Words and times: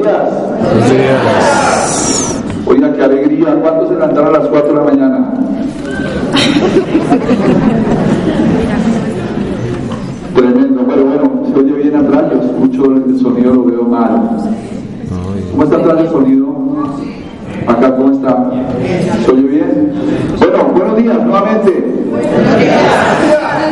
días. 0.00 0.30
Buenos 0.62 0.90
días. 0.90 2.42
Oiga, 2.66 2.92
qué 2.92 3.02
alegría. 3.02 3.54
¿Cuántos 3.60 3.88
se 3.88 3.94
levantaron 3.94 4.34
a 4.34 4.38
las 4.38 4.48
4 4.48 4.68
de 4.68 4.74
la 4.74 4.84
mañana? 4.84 5.32
Tremendo. 10.34 10.84
Pero 10.88 11.04
bueno, 11.04 11.42
se 11.52 11.60
oye 11.60 11.72
bien 11.72 11.96
atrás. 11.96 12.24
Yo 12.32 12.40
escucho 12.40 12.84
el 12.84 13.20
sonido, 13.20 13.54
lo 13.54 13.64
veo 13.64 13.84
mal. 13.84 14.30
¿Cómo 15.50 15.64
está 15.64 15.76
atrás 15.76 16.00
el 16.00 16.08
sonido? 16.08 16.46
Acá, 17.66 17.96
¿cómo 17.96 18.12
está? 18.12 18.50
¿Se 19.24 19.30
oye 19.30 19.42
bien? 19.42 19.92
Bueno, 20.38 20.64
buenos 20.74 20.96
días 20.96 21.26
nuevamente. 21.26 21.94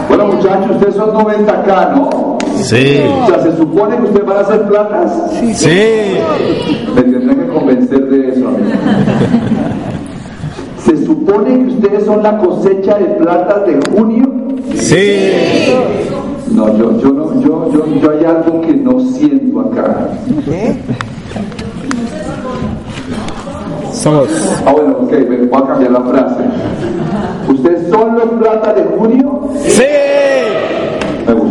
Bueno, 0.08 0.26
muchachos, 0.26 0.70
ustedes 0.72 0.94
son 0.94 1.10
90K, 1.10 1.94
¿no? 1.94 2.27
Sí. 2.62 3.00
O 3.22 3.26
sea, 3.26 3.42
se 3.42 3.56
supone 3.56 3.96
que 3.96 4.02
ustedes 4.02 4.26
van 4.26 4.36
a 4.36 4.40
hacer 4.40 4.62
platas. 4.68 5.12
Sí. 5.54 6.16
Me 6.94 7.02
tendrán 7.02 7.36
que 7.38 7.52
convencer 7.52 8.08
de 8.08 8.28
eso. 8.28 8.48
amigo. 8.48 8.64
Se 10.84 11.04
supone 11.04 11.64
que 11.64 11.72
ustedes 11.72 12.04
son 12.04 12.22
la 12.22 12.38
cosecha 12.38 12.98
de 12.98 13.04
platas 13.16 13.66
de 13.66 13.78
junio. 13.90 14.24
Sí. 14.74 15.30
No, 16.52 16.76
yo, 16.78 16.98
yo 17.00 17.12
no, 17.12 17.40
yo, 17.40 17.70
yo, 17.72 17.86
yo 18.00 18.10
hay 18.10 18.24
algo 18.24 18.60
que 18.62 18.74
no 18.74 19.00
siento 19.00 19.60
acá. 19.60 20.08
Somos. 23.92 24.28
Ah, 24.64 24.72
bueno, 24.72 24.96
ok, 25.02 25.12
voy 25.28 25.62
a 25.62 25.66
cambiar 25.66 25.90
la 25.90 26.00
frase. 26.00 26.42
¿Ustedes 27.48 27.90
son 27.90 28.14
los 28.14 28.28
platas 28.40 28.76
de 28.76 28.84
junio? 28.96 29.48
Sí. 29.66 29.82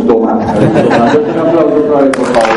Me 0.08 0.14
gustó 0.14 0.18
más. 0.20 0.58
Me 0.58 0.66
gustó 0.66 0.90
más. 0.98 1.16
Un 1.16 1.38
aplauso 1.38 1.76
otra 1.76 2.00
vez, 2.00 2.16
por 2.16 2.26
favor. 2.26 2.48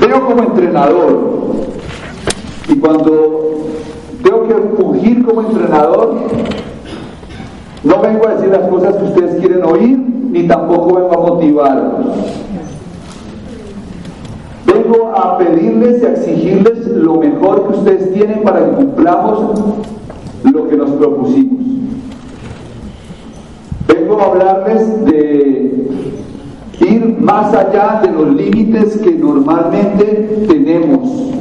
Veo 0.00 0.26
como 0.26 0.42
entrenador 0.44 1.30
y 2.68 2.76
cuando 2.76 3.66
tengo 4.22 4.46
que 4.46 4.54
fungir 4.76 5.24
como 5.24 5.40
entrenador, 5.42 6.14
no 7.82 8.00
vengo 8.00 8.28
a 8.28 8.34
decir 8.34 8.50
las 8.50 8.68
cosas 8.68 8.94
que 8.96 9.04
ustedes 9.04 9.40
quieren 9.40 9.64
oír, 9.64 9.98
ni 9.98 10.46
tampoco 10.46 10.94
vengo 10.94 11.14
a 11.14 11.30
motivarlos. 11.30 12.06
Vengo 14.66 15.12
a 15.16 15.38
pedirles 15.38 16.02
y 16.02 16.06
a 16.06 16.10
exigirles 16.10 16.86
lo 16.86 17.14
mejor 17.16 17.66
que 17.66 17.78
ustedes 17.78 18.12
tienen 18.12 18.42
para 18.42 18.64
que 18.64 18.70
cumplamos 18.72 19.50
lo 20.52 20.68
que 20.68 20.76
nos 20.76 20.90
propusimos. 20.90 21.58
Vengo 23.86 24.20
a 24.20 24.24
hablarles 24.24 25.04
de 25.04 25.88
ir 26.80 27.16
más 27.20 27.52
allá 27.54 28.00
de 28.02 28.10
los 28.12 28.34
límites 28.34 28.98
que 28.98 29.12
normalmente 29.12 30.46
tenemos. 30.48 31.32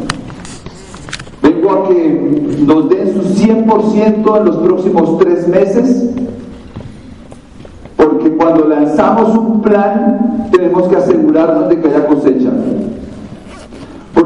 Vengo 1.41 1.71
a 1.71 1.87
que 1.87 2.55
nos 2.65 2.89
den 2.89 3.13
su 3.13 3.43
100% 3.43 4.37
en 4.37 4.45
los 4.45 4.57
próximos 4.57 5.17
tres 5.19 5.47
meses, 5.47 6.09
porque 7.95 8.35
cuando 8.35 8.67
lanzamos 8.67 9.37
un 9.37 9.61
plan 9.61 10.49
tenemos 10.51 10.87
que 10.87 10.95
asegurarnos 10.95 11.69
de 11.69 11.79
que 11.79 11.87
haya 11.87 12.07
cosecha. 12.07 12.49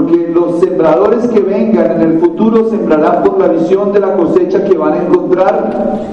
Porque 0.02 0.32
los 0.34 0.60
sembradores 0.60 1.28
que 1.28 1.40
vengan 1.42 1.92
en 1.92 2.02
el 2.02 2.20
futuro 2.20 2.70
sembrarán 2.70 3.24
por 3.24 3.40
la 3.40 3.50
visión 3.50 3.92
de 3.92 4.00
la 4.00 4.16
cosecha 4.16 4.64
que 4.64 4.76
van 4.76 4.94
a 4.94 5.04
encontrar 5.04 6.10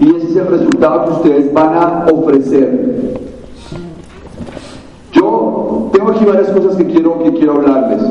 y 0.00 0.08
ese 0.16 0.30
es 0.30 0.36
el 0.36 0.46
resultado 0.46 1.04
que 1.04 1.10
ustedes 1.12 1.52
van 1.52 1.74
a 1.74 2.06
ofrecer. 2.12 3.20
Yo 5.12 5.88
tengo 5.92 6.10
aquí 6.10 6.24
varias 6.24 6.50
cosas 6.50 6.76
que 6.76 6.86
quiero, 6.86 7.22
que 7.22 7.32
quiero 7.32 7.54
hablarles. 7.54 8.02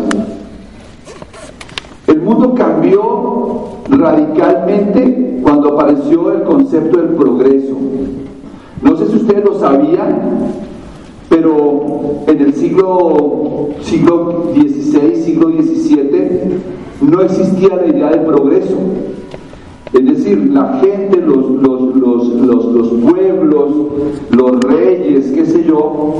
El 2.08 2.22
mundo 2.22 2.53
cambió 2.56 3.63
radicalmente 3.90 5.40
cuando 5.44 5.74
apareció 5.74 6.31
el 6.31 6.44
concepto 6.44 7.00
del 7.00 7.09
progreso. 7.09 7.75
No 8.81 8.96
sé 8.96 9.07
si 9.07 9.18
ustedes 9.18 9.44
lo 9.44 9.59
sabían, 9.59 10.66
pero 11.29 12.23
en 12.27 12.39
el 12.41 12.53
siglo, 12.53 13.69
siglo 13.81 14.51
XVI, 14.53 15.15
siglo 15.23 15.49
XVII, 15.49 16.59
no 17.01 17.21
existía 17.21 17.75
la 17.75 17.88
idea 17.88 18.09
del 18.11 18.21
progreso. 18.21 18.75
Es 19.93 20.05
decir, 20.05 20.49
la 20.51 20.79
gente, 20.81 21.17
los, 21.21 21.49
los, 21.49 21.95
los, 21.95 22.27
los, 22.27 22.65
los 22.65 22.88
pueblos, 23.11 23.69
los 24.31 24.59
reyes, 24.61 25.31
qué 25.33 25.45
sé 25.45 25.63
yo, 25.63 26.13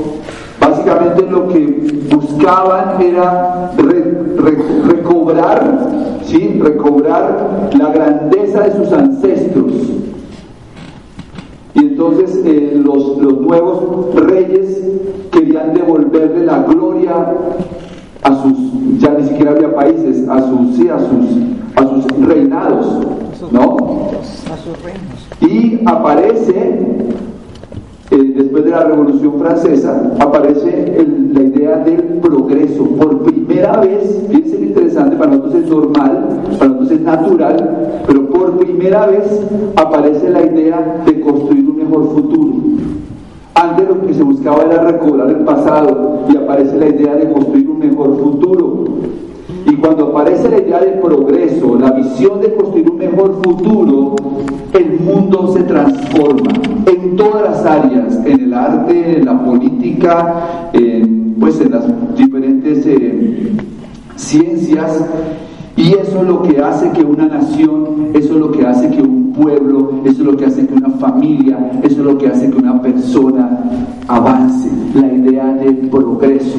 básicamente 0.60 1.26
lo 1.30 1.48
que 1.48 2.00
buscaban 2.14 3.00
era 3.02 3.72
re- 3.76 4.22
re- 4.36 4.92
recobrar, 4.94 6.18
¿sí? 6.24 6.58
recobrar 6.62 7.70
la 7.78 7.92
grandeza 7.92 8.60
de 8.62 8.76
sus 8.76 8.92
ancestros. 8.92 9.72
Y 11.78 11.86
entonces 11.86 12.40
eh, 12.44 12.80
los, 12.82 13.18
los 13.18 13.40
nuevos 13.40 14.14
reyes 14.14 14.82
querían 15.30 15.74
devolverle 15.74 16.44
la 16.44 16.62
gloria 16.62 17.34
a 18.22 18.42
sus, 18.42 18.98
ya 18.98 19.10
ni 19.14 19.28
siquiera 19.28 19.52
había 19.52 19.74
países, 19.74 20.28
a 20.28 20.40
sus, 20.40 20.76
sí, 20.76 20.88
a 20.88 20.98
sus, 20.98 21.76
a 21.76 21.88
sus 21.88 22.26
reinados, 22.26 23.06
¿no? 23.52 23.76
Y 25.40 25.80
aparece, 25.86 26.56
eh, 28.10 28.32
después 28.36 28.64
de 28.64 28.70
la 28.70 28.84
Revolución 28.84 29.38
Francesa, 29.38 30.12
aparece 30.18 31.06
la 31.32 31.42
idea 31.42 31.76
del 31.78 32.02
progreso. 32.20 32.84
Por 32.84 33.22
primera 33.22 33.78
vez, 33.80 34.26
fíjense 34.28 34.56
interesante, 34.56 35.16
para 35.16 35.30
nosotros 35.30 35.54
es 35.54 35.70
normal, 35.70 36.28
para 36.58 36.70
nosotros 36.70 36.90
es 36.90 37.00
natural, 37.00 38.02
pero 38.06 38.28
por 38.30 38.58
primera 38.58 39.06
vez 39.06 39.40
aparece 39.76 40.28
la 40.30 40.44
idea 40.44 41.02
de 41.06 41.20
construir 41.20 41.57
futuro. 42.04 42.54
Antes 43.54 43.88
lo 43.88 44.06
que 44.06 44.14
se 44.14 44.22
buscaba 44.22 44.62
era 44.62 44.82
recobrar 44.84 45.30
el 45.30 45.44
pasado 45.44 46.20
y 46.28 46.36
aparece 46.36 46.78
la 46.78 46.88
idea 46.88 47.16
de 47.16 47.32
construir 47.32 47.68
un 47.68 47.78
mejor 47.80 48.16
futuro. 48.16 48.84
Y 49.66 49.74
cuando 49.76 50.08
aparece 50.08 50.48
la 50.48 50.58
idea 50.58 50.80
del 50.80 51.00
progreso, 51.00 51.76
la 51.78 51.90
visión 51.90 52.40
de 52.40 52.54
construir 52.54 52.88
un 52.88 52.98
mejor 52.98 53.34
futuro, 53.42 54.14
el 54.72 55.00
mundo 55.00 55.52
se 55.52 55.64
transforma 55.64 56.52
en 56.86 57.16
todas 57.16 57.42
las 57.42 57.66
áreas, 57.66 58.14
en 58.24 58.40
el 58.40 58.54
arte, 58.54 59.18
en 59.18 59.26
la 59.26 59.44
política, 59.44 60.70
en, 60.72 61.34
pues 61.40 61.60
en 61.60 61.72
las 61.72 61.84
diferentes 62.16 62.86
eh, 62.86 63.52
ciencias. 64.16 65.04
Y 65.76 65.94
eso 65.94 66.22
es 66.22 66.28
lo 66.28 66.42
que 66.42 66.60
hace 66.60 66.90
que 66.92 67.02
una 67.02 67.26
nación, 67.26 68.10
eso 68.14 68.34
es 68.34 68.40
lo 68.40 68.52
que 68.52 68.66
hace 68.66 68.88
que 68.90 69.02
un 69.02 69.17
pueblo, 69.38 70.02
eso 70.04 70.22
es 70.22 70.26
lo 70.26 70.36
que 70.36 70.46
hace 70.46 70.66
que 70.66 70.74
una 70.74 70.90
familia, 70.90 71.70
eso 71.82 72.00
es 72.00 72.06
lo 72.06 72.18
que 72.18 72.28
hace 72.28 72.50
que 72.50 72.58
una 72.58 72.82
persona 72.82 73.64
avance, 74.06 74.68
la 74.94 75.06
idea 75.06 75.46
del 75.54 75.88
progreso. 75.88 76.58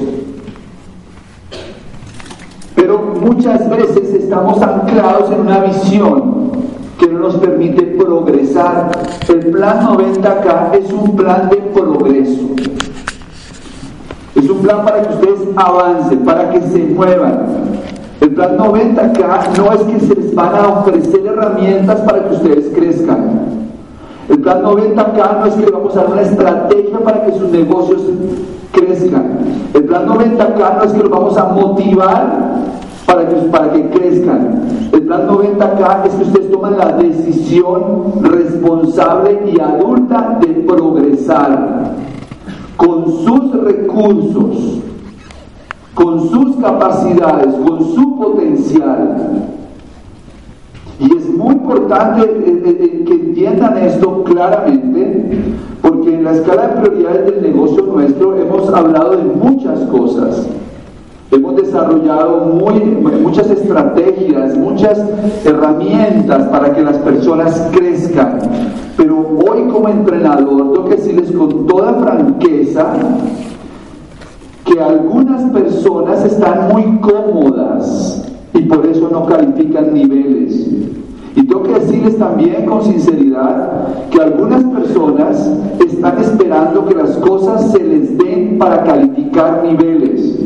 Pero 2.76 3.16
muchas 3.22 3.70
veces 3.70 4.14
estamos 4.14 4.62
anclados 4.62 5.32
en 5.32 5.42
una 5.42 5.60
visión 5.60 6.52
que 6.98 7.08
no 7.08 7.20
nos 7.20 7.36
permite 7.36 7.82
progresar. 7.84 8.92
El 9.28 9.52
plan 9.52 9.88
90K 9.88 10.76
es 10.80 10.92
un 10.92 11.16
plan 11.16 11.50
de 11.50 11.58
progreso. 11.58 12.50
Es 14.36 14.50
un 14.50 14.60
plan 14.60 14.86
para 14.86 15.02
que 15.02 15.14
ustedes 15.16 15.50
avancen, 15.56 16.20
para 16.20 16.50
que 16.52 16.62
se 16.62 16.80
muevan. 16.88 17.59
El 18.22 18.34
plan 18.34 18.58
90K 18.58 19.58
no 19.58 19.72
es 19.72 19.82
que 19.82 20.00
se 20.00 20.16
les 20.16 20.36
van 20.36 20.56
a 20.56 20.68
ofrecer 20.80 21.26
herramientas 21.26 22.02
para 22.02 22.28
que 22.28 22.36
ustedes 22.36 22.72
crezcan. 22.76 23.60
El 24.28 24.40
plan 24.40 24.62
90K 24.62 25.40
no 25.40 25.46
es 25.46 25.54
que 25.54 25.72
vamos 25.72 25.96
a 25.96 26.02
dar 26.02 26.12
una 26.12 26.22
estrategia 26.22 27.00
para 27.00 27.26
que 27.26 27.32
sus 27.32 27.50
negocios 27.50 28.02
crezcan. 28.72 29.40
El 29.74 29.86
plan 29.86 30.08
90K 30.08 30.78
no 30.78 30.84
es 30.84 30.92
que 30.92 31.00
los 31.00 31.10
vamos 31.10 31.38
a 31.38 31.46
motivar 31.46 32.56
para 33.06 33.28
que, 33.28 33.36
para 33.36 33.72
que 33.72 33.90
crezcan. 33.90 34.64
El 34.92 35.02
plan 35.04 35.28
90K 35.28 36.06
es 36.06 36.14
que 36.14 36.24
ustedes 36.24 36.52
toman 36.52 36.78
la 36.78 36.92
decisión 36.94 38.22
responsable 38.22 39.52
y 39.52 39.60
adulta 39.60 40.40
de 40.42 40.48
progresar 40.68 41.94
con 42.78 43.06
sus 43.06 43.52
recursos, 43.64 44.80
con 45.94 46.30
sus 46.30 46.56
capacidades, 46.58 47.54
con 47.56 47.84
su 47.84 48.18
potencial. 48.18 49.50
Y 51.00 51.16
es 51.16 51.30
muy 51.30 51.54
importante 51.54 52.26
que 53.06 53.14
entiendan 53.14 53.78
esto 53.78 54.24
claramente, 54.24 55.56
porque 55.82 56.14
en 56.14 56.26
la 56.26 56.34
escala 56.34 56.68
de 56.68 56.82
prioridades 56.82 57.26
del 57.26 57.42
negocio 57.42 57.84
nuestro 57.84 58.36
hemos 58.38 58.70
hablado 58.74 59.12
de 59.12 59.24
muchas 59.24 59.80
cosas. 59.86 60.46
Hemos 61.32 61.56
desarrollado 61.56 62.46
muy, 62.48 62.74
muchas 63.22 63.50
estrategias, 63.52 64.58
muchas 64.58 65.00
herramientas 65.46 66.48
para 66.48 66.74
que 66.74 66.82
las 66.82 66.98
personas 66.98 67.70
crezcan. 67.72 68.40
Pero 68.98 69.16
hoy 69.48 69.70
como 69.72 69.90
entrenador 69.90 70.74
tengo 70.74 70.86
que 70.86 70.96
decirles 70.96 71.32
con 71.32 71.68
toda 71.68 71.94
franqueza 71.94 72.94
que 74.70 74.80
algunas 74.80 75.42
personas 75.52 76.24
están 76.26 76.70
muy 76.72 77.00
cómodas 77.00 78.24
y 78.54 78.62
por 78.64 78.86
eso 78.86 79.10
no 79.12 79.26
califican 79.26 79.94
niveles. 79.94 80.68
Y 81.36 81.44
tengo 81.44 81.64
que 81.64 81.74
decirles 81.74 82.18
también 82.18 82.66
con 82.66 82.84
sinceridad 82.84 84.10
que 84.12 84.22
algunas 84.22 84.64
personas 84.66 85.52
están 85.80 86.20
esperando 86.20 86.86
que 86.86 86.96
las 86.96 87.18
cosas 87.18 87.72
se 87.72 87.84
les 87.84 88.18
den 88.18 88.60
para 88.60 88.84
calificar 88.84 89.64
niveles. 89.64 90.38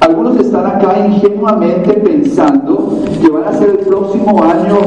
Algunos 0.00 0.38
están 0.38 0.64
acá 0.64 1.06
ingenuamente 1.06 1.92
pensando 1.92 3.00
que 3.20 3.28
van 3.28 3.44
a 3.44 3.52
ser 3.52 3.70
el 3.70 3.78
próximo 3.78 4.42
año 4.42 4.78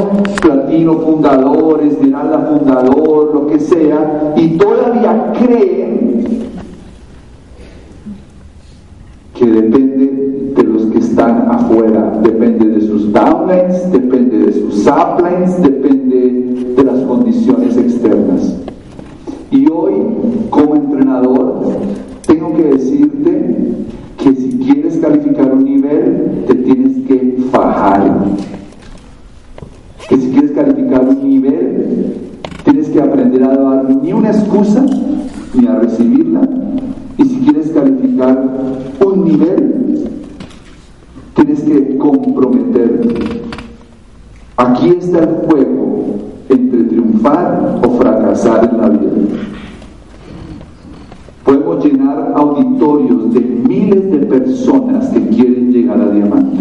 platino 0.42 0.94
fundador, 0.96 1.82
esmeralda 1.84 2.58
fundador, 2.58 3.32
lo 3.36 3.48
que 3.48 3.60
sea, 3.60 4.34
y 4.36 4.58
todavía 4.58 5.32
creen 5.40 6.04
que 9.44 9.52
depende 9.52 10.54
de 10.56 10.64
los 10.64 10.86
que 10.86 11.00
están 11.00 11.50
afuera, 11.50 12.18
depende 12.24 12.66
de 12.66 12.82
sus 12.82 13.12
downlines, 13.12 13.92
depende 13.92 14.38
de 14.38 14.54
sus 14.54 14.88
uplines, 14.88 15.62
depende 15.62 16.74
de 16.78 16.84
las 16.84 17.00
condiciones 17.02 17.76
externas. 17.76 18.56
Y 19.52 19.70
hoy, 19.70 19.94
como 20.50 20.76
entrenador, 20.76 21.62
tengo 22.26 22.54
que 22.54 22.64
decirte 22.64 23.66
que 24.18 24.34
si 24.34 24.58
quieres 24.60 24.98
calificar 24.98 25.52
un 25.52 25.66
nivel, 25.66 26.46
te 26.48 26.56
tienes 26.56 27.06
que 27.06 27.38
fajar. 27.52 28.26
Que 30.08 30.18
si 30.18 30.30
quieres 30.30 30.52
calificar 30.52 31.04
un 31.04 31.28
nivel, 31.28 32.16
tienes 32.64 32.88
que 32.88 33.02
aprender 33.02 33.44
a 33.44 33.58
dar 33.58 33.96
ni 34.02 34.14
una 34.14 34.30
excusa 34.30 34.86
ni 35.54 35.68
a 35.68 35.76
recibirla. 35.76 36.48
Y 37.18 37.26
si 37.26 37.40
quieres 37.42 37.70
calificar 37.72 38.73
tienes 41.36 41.62
que 41.64 41.98
comprometerte. 41.98 43.42
Aquí 44.58 44.90
está 44.90 45.20
el 45.20 45.48
juego 45.48 46.16
entre 46.50 46.84
triunfar 46.84 47.82
o 47.84 47.90
fracasar 47.98 48.70
en 48.72 48.78
la 48.78 48.90
vida. 48.90 49.12
Podemos 51.44 51.84
llenar 51.84 52.34
auditorios 52.36 53.34
de 53.34 53.42
miles 53.42 54.12
de 54.12 54.20
personas 54.20 55.10
que 55.10 55.28
quieren 55.30 55.72
llegar 55.72 56.00
a 56.00 56.10
diamante. 56.10 56.58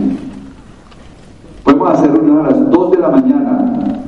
Podemos 1.64 1.90
hacer 1.90 2.10
una 2.10 2.40
a 2.40 2.50
las 2.50 2.70
2 2.70 2.90
de 2.90 2.98
la 2.98 3.08
mañana 3.08 4.02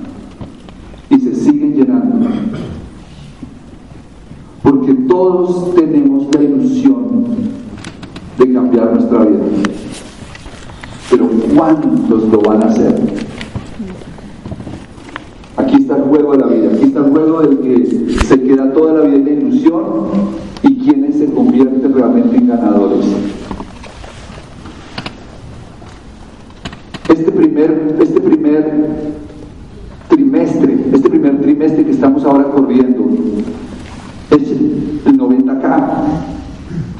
y 1.11 1.19
se 1.19 1.35
siguen 1.35 1.75
llenando. 1.75 2.29
Porque 4.63 4.95
todos 4.95 5.75
¿cuántos 11.65 12.29
lo 12.31 12.41
van 12.43 12.63
a 12.63 12.67
hacer? 12.67 12.95
Aquí 15.57 15.77
está 15.77 15.97
el 15.97 16.03
juego 16.03 16.33
de 16.33 16.39
la 16.39 16.47
vida, 16.47 16.71
aquí 16.75 16.85
está 16.85 16.99
el 17.01 17.11
juego 17.11 17.41
del 17.41 17.59
que 17.61 17.87
se 18.27 18.43
queda 18.43 18.73
toda 18.73 18.93
la 18.95 19.01
vida 19.07 19.17
en 19.17 19.25
la 19.25 19.31
ilusión 19.31 19.85
y 20.63 20.77
quienes 20.79 21.17
se 21.17 21.27
convierten 21.33 21.95
realmente 21.95 22.37
en 22.37 22.49
ganadores. 22.49 23.07
Este 27.09 27.33
primer, 27.33 27.97
este 28.01 28.21
primer 28.21 28.89
trimestre, 30.09 30.77
este 30.93 31.09
primer 31.09 31.41
trimestre 31.41 31.85
que 31.85 31.93
estamos 31.93 32.25
ahora 32.25 32.45
corriendo, 32.45 33.09
es 34.31 34.51
el 34.51 35.19
90K. 35.19 35.85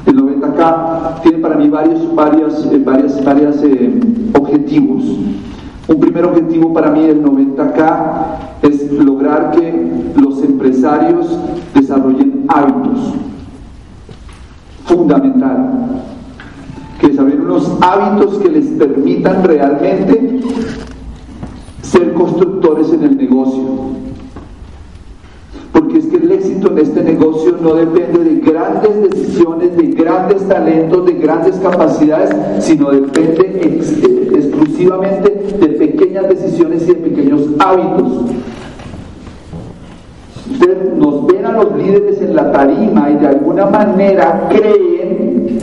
El 0.07 0.17
90K 0.17 1.21
tiene 1.21 1.37
para 1.39 1.55
mí 1.55 1.67
varios, 1.69 2.15
varios, 2.15 2.65
eh, 2.71 2.81
varias, 2.83 3.23
varias 3.23 3.61
eh, 3.63 3.99
objetivos. 4.37 5.03
Un 5.87 5.99
primer 5.99 6.25
objetivo 6.25 6.73
para 6.73 6.91
mí 6.91 7.05
del 7.05 7.23
90K 7.23 8.63
es 8.63 8.91
lograr 8.91 9.51
que 9.51 10.13
los 10.15 10.41
empresarios 10.43 11.27
desarrollen 11.75 12.45
hábitos. 12.47 13.13
Fundamental. 14.85 16.01
Que 16.99 17.09
desarrollen 17.09 17.41
unos 17.41 17.71
hábitos 17.81 18.39
que 18.39 18.49
les 18.49 18.65
permitan 18.65 19.43
realmente 19.43 20.39
ser 21.83 22.13
constructores 22.13 22.91
en 22.91 23.03
el 23.03 23.17
negocio. 23.17 23.63
Porque 25.71 25.99
es 25.99 26.07
que 26.07 26.17
el 26.17 26.31
éxito 26.31 26.71
en 26.71 26.79
este 26.79 27.03
negocio 27.03 27.57
no 27.61 27.75
depende 27.75 28.23
de 28.23 28.39
grandes 28.39 29.11
decisiones, 29.11 29.77
de 29.77 29.87
grandes 29.87 30.47
talentos, 30.47 31.05
de 31.05 31.13
grandes 31.13 31.57
capacidades, 31.57 32.65
sino 32.65 32.89
depende 32.89 34.24
exclusivamente 34.75 35.57
de 35.57 35.67
pequeñas 35.69 36.27
decisiones 36.27 36.83
y 36.83 36.87
de 36.87 36.95
pequeños 36.95 37.41
hábitos. 37.59 38.11
Ustedes 40.51 40.93
nos 40.97 41.25
ven 41.27 41.45
a 41.45 41.51
los 41.53 41.75
líderes 41.77 42.21
en 42.21 42.35
la 42.35 42.51
tarima 42.51 43.09
y 43.09 43.15
de 43.15 43.27
alguna 43.27 43.65
manera 43.67 44.49
creen 44.49 45.59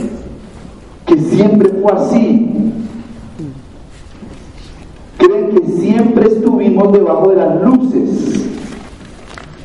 que 1.05 1.17
siempre 1.17 1.69
fue 1.69 1.91
así. 1.91 2.49
Creen 5.17 5.49
que 5.51 5.67
siempre 5.73 6.27
estuvimos 6.27 6.91
debajo 6.91 7.29
de 7.29 7.35
las 7.35 7.61
luces. 7.61 8.49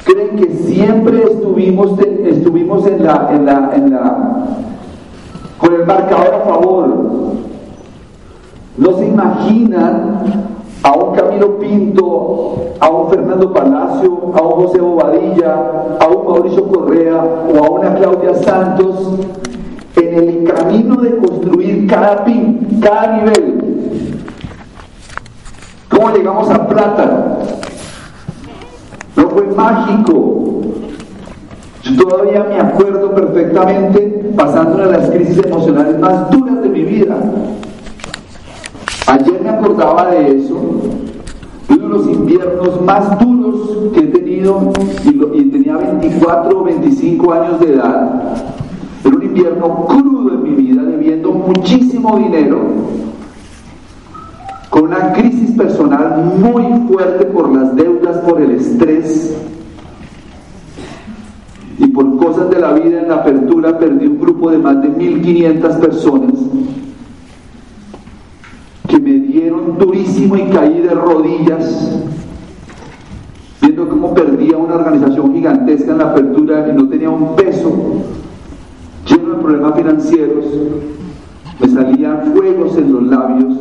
Creen 0.05 0.37
que 0.37 0.51
siempre 0.67 1.23
estuvimos, 1.25 1.99
estuvimos 2.01 2.87
en 2.87 3.03
la, 3.03 3.29
en 3.33 3.47
la, 3.47 3.71
en 3.75 3.91
la, 3.91 4.47
con 5.59 5.75
el 5.75 5.87
marcador 5.87 6.35
a 6.35 6.41
favor. 6.41 7.28
No 8.79 8.97
se 8.97 9.07
imaginan 9.07 10.21
a 10.85 10.93
un 10.93 11.15
Camilo 11.17 11.59
Pinto, 11.59 12.75
a 12.79 12.89
un 12.89 13.11
Fernando 13.11 13.53
Palacio, 13.53 14.33
a 14.35 14.43
un 14.43 14.53
José 14.53 14.81
Bobadilla, 14.81 15.99
a 16.01 16.07
un 16.07 16.27
Mauricio 16.27 16.69
Correa 16.69 17.17
o 17.53 17.65
a 17.65 17.71
una 17.71 17.95
Claudia 17.97 18.35
Santos 18.35 19.19
en 19.97 20.15
el 20.15 20.45
camino 20.45 20.97
de 20.97 21.17
construir 21.17 21.89
cada 21.89 22.25
pin, 22.25 22.79
cada 22.81 23.17
nivel. 23.17 24.19
¿Cómo 25.91 26.11
llegamos 26.11 26.49
a 26.49 26.69
plata? 26.69 27.39
No 29.17 29.29
fue 29.31 29.43
mágico. 29.57 30.61
Yo 31.83 31.97
todavía 31.97 32.45
me 32.45 32.61
acuerdo 32.61 33.13
perfectamente 33.13 34.33
pasando 34.37 34.77
una 34.77 34.87
de 34.87 34.99
las 34.99 35.11
crisis 35.11 35.45
emocionales 35.45 35.99
más 35.99 36.31
duras 36.31 36.63
de 36.63 36.69
mi 36.69 36.85
vida. 36.85 37.17
Acordaba 39.59 40.13
de 40.13 40.37
eso, 40.37 40.55
uno 41.69 41.83
de 41.83 41.89
los 41.89 42.07
inviernos 42.07 42.81
más 42.83 43.19
duros 43.19 43.91
que 43.93 44.01
he 44.01 44.07
tenido 44.07 44.73
y 45.35 45.43
tenía 45.51 45.77
24 45.77 46.61
o 46.61 46.63
25 46.63 47.33
años 47.33 47.59
de 47.59 47.75
edad. 47.75 48.37
Era 49.05 49.17
un 49.17 49.23
invierno 49.23 49.87
crudo 49.87 50.35
en 50.35 50.43
mi 50.45 50.51
vida, 50.51 50.85
debiendo 50.85 51.33
muchísimo 51.33 52.19
dinero, 52.19 52.61
con 54.71 54.85
una 54.85 55.13
crisis 55.13 55.51
personal 55.57 56.25
muy 56.41 56.87
fuerte 56.87 57.25
por 57.25 57.53
las 57.53 57.75
deudas, 57.75 58.19
por 58.19 58.41
el 58.41 58.53
estrés 58.53 59.37
y 61.79 61.87
por 61.89 62.17
cosas 62.19 62.49
de 62.51 62.61
la 62.61 62.75
vida 62.75 63.01
en 63.01 63.09
la 63.09 63.17
apertura 63.17 63.77
perdí 63.77 64.07
un 64.07 64.21
grupo 64.21 64.53
de 64.53 64.59
más 64.59 64.81
de 64.83 64.89
1.500 64.89 65.81
personas 65.81 66.35
que 68.89 68.99
me 68.99 69.13
dieron 69.13 69.79
durísimo 69.79 70.37
y 70.37 70.45
caí 70.49 70.81
de 70.81 70.91
rodillas 70.91 72.03
viendo 73.61 73.89
cómo 73.89 74.15
perdía 74.15 74.57
una 74.57 74.77
organización 74.77 75.35
gigantesca 75.35 75.93
en 75.93 75.99
la 75.99 76.11
apertura 76.11 76.69
y 76.69 76.77
no 76.77 76.89
tenía 76.89 77.11
un 77.11 77.37
peso 77.37 78.03
lleno 79.07 79.35
de 79.35 79.43
problemas 79.43 79.75
financieros 79.77 80.45
me 81.61 81.69
salían 81.69 82.33
fuegos 82.35 82.77
en 82.77 82.93
los 82.93 83.03
labios 83.05 83.55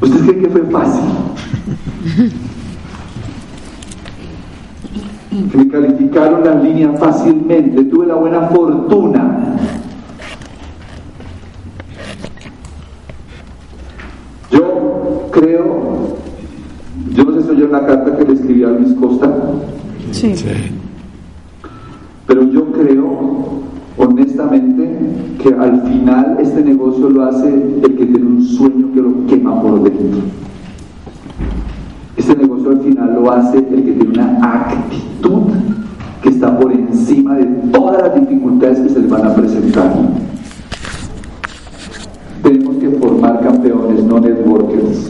¿Ustedes 0.00 0.22
creen 0.22 0.40
que 0.42 0.48
fue 0.48 0.62
fácil? 0.62 1.04
Que 5.30 5.56
me 5.56 5.68
calificaron 5.68 6.44
las 6.44 6.62
líneas 6.62 6.98
fácilmente, 6.98 7.84
tuve 7.84 8.06
la 8.06 8.16
buena 8.16 8.48
fortuna. 8.48 9.56
Yo 14.50 15.19
creo, 15.30 16.16
yo 17.14 17.24
no 17.24 17.32
sé 17.34 17.42
si 17.42 17.50
oyó 17.50 17.68
la 17.68 17.86
carta 17.86 18.16
que 18.16 18.24
le 18.24 18.32
escribí 18.34 18.62
a 18.64 18.68
Luis 18.68 18.94
Costa, 18.94 19.30
Sí. 20.12 20.34
pero 22.26 22.42
yo 22.50 22.66
creo 22.72 23.60
honestamente 23.96 24.88
que 25.42 25.48
al 25.54 25.82
final 25.82 26.36
este 26.40 26.62
negocio 26.64 27.10
lo 27.10 27.24
hace 27.24 27.48
el 27.48 27.80
que 27.96 28.06
tiene 28.06 28.26
un 28.26 28.42
sueño 28.42 28.92
que 28.92 29.02
lo 29.02 29.26
quema 29.26 29.60
por 29.62 29.82
dentro. 29.82 30.20
Este 32.16 32.34
negocio 32.36 32.70
al 32.70 32.80
final 32.80 33.14
lo 33.14 33.30
hace 33.32 33.58
el 33.58 33.64
que 33.84 33.92
tiene 33.92 34.08
una 34.08 34.38
actitud 34.66 35.42
que 36.22 36.28
está 36.28 36.58
por 36.58 36.72
encima 36.72 37.36
de 37.36 37.44
todas 37.72 38.02
las 38.02 38.20
dificultades 38.20 38.80
que 38.80 38.88
se 38.90 39.00
le 39.00 39.06
van 39.08 39.26
a 39.26 39.34
presentar. 39.34 39.92
Tenemos 42.42 42.76
que 42.76 42.88
formar 42.90 43.40
campeones, 43.40 44.04
no 44.04 44.18
networkers. 44.20 45.09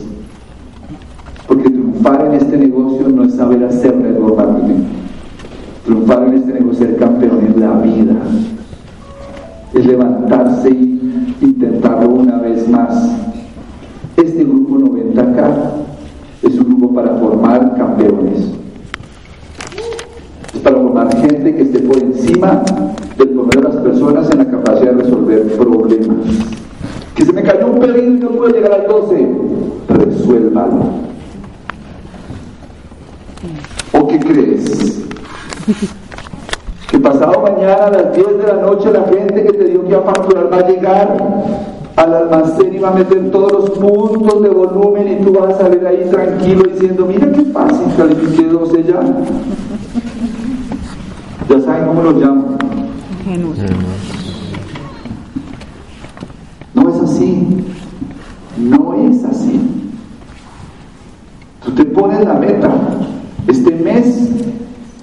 Porque 1.51 1.69
triunfar 1.69 2.27
en 2.27 2.35
este 2.35 2.57
negocio 2.57 3.09
no 3.09 3.25
es 3.25 3.35
saber 3.35 3.65
hacer 3.65 3.97
network 3.97 4.37
marketing. 4.37 4.85
Triunfar 5.85 6.29
en 6.29 6.35
este 6.35 6.53
negocio 6.53 6.85
es 6.85 6.91
ser 6.91 6.97
campeón 6.97 7.41
en 7.45 7.61
la 7.61 7.73
vida. 7.73 8.15
Es 9.75 9.85
levantarse 9.85 10.69
e 10.69 11.45
intentarlo 11.45 12.09
una 12.09 12.39
vez 12.39 12.69
más. 12.69 13.11
Este 14.17 14.45
grupo 14.45 14.77
90K 14.79 15.51
es 16.45 16.57
un 16.57 16.67
grupo 16.67 16.95
para 16.95 17.17
formar 17.17 17.77
campeones. 17.77 18.53
Es 20.55 20.61
para 20.61 20.77
formar 20.77 21.17
gente 21.17 21.57
que 21.57 21.63
esté 21.63 21.81
por 21.81 22.01
encima 22.01 22.63
del 23.19 23.31
promedio 23.31 23.61
de 23.61 23.69
las 23.71 23.77
personas 23.79 24.31
en 24.31 24.39
la 24.39 24.49
capacidad 24.49 24.93
de 24.93 25.03
resolver 25.03 25.57
problemas. 25.57 26.27
Que 27.17 27.25
se 27.25 27.33
me 27.33 27.43
cayó 27.43 27.73
un 27.73 27.81
pelín 27.81 28.19
y 28.19 28.21
no 28.21 28.29
puedo 28.29 28.55
llegar 28.55 28.73
al 28.73 28.87
12. 28.87 29.29
Resuélvalo. 29.89 31.11
¿O 33.93 34.00
qué 34.11 34.19
crees? 34.19 35.03
Que 36.91 36.99
pasado 36.99 37.41
mañana 37.43 37.87
a 37.87 37.91
las 37.91 38.15
10 38.15 38.39
de 38.39 38.47
la 38.47 38.55
noche 38.55 38.91
la 38.93 39.05
gente 39.05 39.45
que 39.45 39.53
te 39.53 39.65
dio 39.65 39.87
que 39.87 39.95
a 39.95 40.01
facturar 40.01 40.53
va 40.53 40.57
a 40.59 40.69
llegar 40.69 41.17
al 41.97 42.15
almacén 42.15 42.75
y 42.75 42.79
va 42.79 42.89
a 42.89 42.95
meter 42.95 43.31
todos 43.31 43.53
los 43.53 43.71
puntos 43.71 44.43
de 44.43 44.49
volumen 44.49 45.09
y 45.09 45.25
tú 45.25 45.33
vas 45.33 45.55
a 45.55 45.59
salir 45.59 45.87
ahí 45.87 46.09
tranquilo 46.11 46.65
diciendo, 46.73 47.07
mira 47.07 47.31
qué 47.31 47.45
fácil, 47.47 47.87
califiqué 47.97 48.45
12 48.45 48.85
ya. 48.85 49.01
Ya 51.49 51.61
saben 51.61 51.87
cómo 51.87 52.03
lo 52.03 52.13
llamo. 52.13 52.59
No 56.75 56.89
es 56.89 57.01
así. 57.01 57.65
No 58.59 58.95
es 58.95 59.25
así. 59.25 59.61
Tú 61.65 61.73
te 61.73 61.85
pones 61.85 62.25
la 62.25 62.35
meta. 62.35 62.71
Este 63.51 63.73
mes 63.73 64.31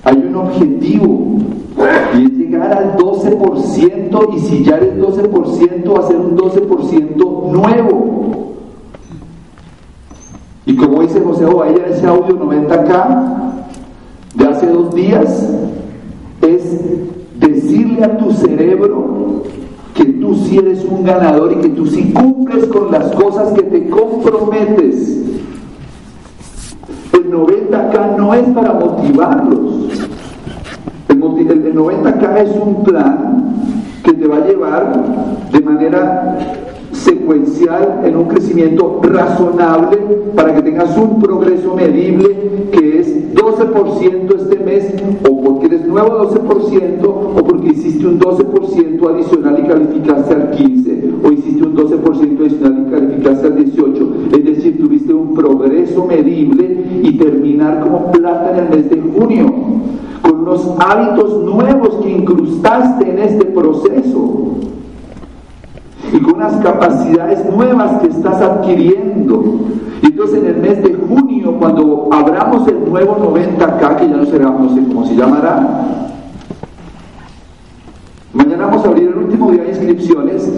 hay 0.05 0.15
un 0.15 0.35
objetivo 0.35 1.37
y 2.17 2.23
es 2.23 2.31
llegar 2.31 2.71
al 2.71 2.95
12% 2.95 4.35
y 4.35 4.39
si 4.39 4.63
ya 4.63 4.77
eres 4.77 4.97
12% 4.97 5.99
hacer 5.99 6.15
un 6.15 6.37
12% 6.37 7.51
nuevo. 7.51 8.53
Y 10.65 10.77
como 10.77 11.01
dice 11.01 11.19
José 11.19 11.43
Ovalla 11.43 11.87
en 11.87 11.93
ese 11.93 12.07
audio 12.07 12.39
90K 12.39 13.51
de 14.35 14.47
hace 14.47 14.67
dos 14.67 14.95
días, 14.95 15.49
es 16.41 16.79
decirle 17.41 18.05
a 18.05 18.17
tu 18.17 18.31
cerebro 18.31 19.43
que 19.93 20.05
tú 20.05 20.35
sí 20.35 20.57
eres 20.57 20.85
un 20.85 21.03
ganador 21.03 21.51
y 21.51 21.55
que 21.57 21.69
tú 21.69 21.85
sí 21.85 22.13
cumples 22.13 22.65
con 22.67 22.93
las 22.93 23.11
cosas 23.11 23.51
que 23.51 23.63
te 23.63 23.89
comprometes. 23.89 25.17
El 27.27 27.33
90K 27.33 28.15
no 28.17 28.33
es 28.33 28.43
para 28.49 28.73
motivarlos. 28.73 29.89
El, 31.09 31.75
90K 31.75 32.37
es 32.37 32.55
un 32.55 32.83
plan 32.83 33.53
que 34.03 34.13
te 34.13 34.27
va 34.27 34.37
a 34.37 34.47
llevar 34.47 34.93
de 35.51 35.59
manera 35.59 36.37
secuencial 36.93 38.01
en 38.05 38.15
un 38.15 38.27
crecimiento 38.29 39.01
razonable 39.03 39.97
para 40.35 40.55
que 40.55 40.61
tengas 40.61 40.97
un 40.97 41.19
progreso 41.19 41.75
medible 41.75 42.69
que 42.71 42.99
es 42.99 43.35
12% 43.35 44.35
este 44.35 44.59
mes 44.59 44.93
o 45.29 45.41
porque 45.41 45.65
eres 45.65 45.85
nuevo 45.85 46.29
12% 46.29 47.03
o 47.03 47.43
porque 47.43 47.69
hiciste 47.69 48.07
un 48.07 48.19
12% 48.19 49.13
adicional 49.13 49.59
y 49.59 49.67
calificaste 49.67 50.33
al 50.33 50.51
15 50.51 51.03
o 51.23 51.31
hiciste 51.31 51.63
un 51.63 51.75
12% 51.75 52.39
adicional 52.39 52.85
y 52.87 52.91
calificaste 52.91 53.47
al 53.47 53.55
18 53.57 54.13
es 54.33 54.45
un 55.17 55.33
progreso 55.33 56.05
medible 56.05 57.01
y 57.03 57.17
terminar 57.17 57.81
como 57.81 58.11
plata 58.11 58.51
en 58.51 58.65
el 58.65 58.69
mes 58.69 58.89
de 58.89 59.01
junio 59.01 59.53
con 60.21 60.39
unos 60.41 60.75
hábitos 60.79 61.43
nuevos 61.43 61.95
que 62.03 62.09
incrustaste 62.09 63.09
en 63.09 63.19
este 63.19 63.45
proceso 63.45 64.55
y 66.11 66.19
con 66.19 66.35
unas 66.35 66.55
capacidades 66.57 67.45
nuevas 67.53 68.01
que 68.01 68.07
estás 68.07 68.41
adquiriendo. 68.41 69.43
Y 70.01 70.07
entonces 70.07 70.39
en 70.39 70.45
el 70.45 70.57
mes 70.57 70.81
de 70.83 70.93
junio, 70.93 71.55
cuando 71.59 72.09
abramos 72.11 72.67
el 72.67 72.89
nuevo 72.89 73.17
90K, 73.17 73.95
que 73.97 74.09
ya 74.09 74.17
no 74.17 74.25
será, 74.25 74.49
no 74.49 74.69
sé 74.73 74.83
cómo 74.87 75.05
se 75.05 75.15
llamará, 75.15 76.05
mañana 78.33 78.67
vamos 78.67 78.85
a 78.85 78.89
abrir 78.89 79.09
el 79.09 79.17
último 79.17 79.51
día 79.51 79.63
de 79.63 79.69
inscripciones 79.69 80.51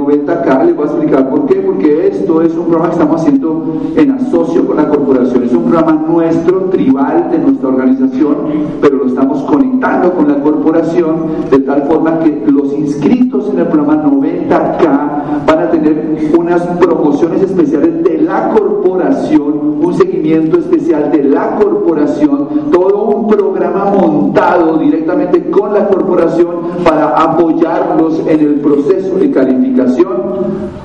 90K, 0.00 0.64
les 0.66 0.76
voy 0.76 0.86
a 0.86 0.90
explicar 0.90 1.30
por 1.30 1.46
qué, 1.46 1.56
porque 1.56 2.08
esto 2.08 2.42
es 2.42 2.54
un 2.54 2.66
programa 2.66 2.88
que 2.88 2.94
estamos 2.94 3.20
haciendo 3.20 3.80
en 3.96 4.10
asocio 4.12 4.66
con 4.66 4.76
la 4.76 4.88
corporación, 4.88 5.44
es 5.44 5.52
un 5.52 5.64
programa 5.64 5.92
nuestro, 5.92 6.60
tribal 6.70 7.30
de 7.30 7.38
nuestra 7.38 7.68
organización, 7.68 8.36
pero 8.80 8.96
lo 8.96 9.06
estamos 9.06 9.42
conectando 9.42 10.12
con 10.12 10.28
la 10.28 10.40
corporación 10.40 11.16
de 11.50 11.58
tal 11.60 11.82
forma 11.82 12.18
que 12.20 12.44
los 12.50 12.72
inscritos 12.72 13.50
en 13.52 13.60
el 13.60 13.66
programa 13.66 14.04
90K 14.04 15.46
van 15.46 15.58
a 15.58 15.70
tener 15.70 16.30
unas 16.36 16.62
promociones 16.78 17.42
especiales 17.42 18.02
de 18.02 18.18
la 18.18 18.50
corporación, 18.50 19.80
un 19.82 19.94
seguimiento 19.94 20.58
especial 20.58 21.10
de 21.10 21.24
la 21.24 21.56
corporación, 21.56 22.48
todo 22.70 23.04
un 23.04 23.28
programa 23.28 23.86
montado 23.86 24.78
directamente 24.78 25.50
con 25.50 25.72
la 25.72 25.88
corporación 25.88 26.48
para 26.84 27.08
apoyarlos 27.10 28.20
en 28.26 28.40
el 28.40 28.54
proceso 28.60 29.16
de 29.16 29.30
calificación 29.30 29.89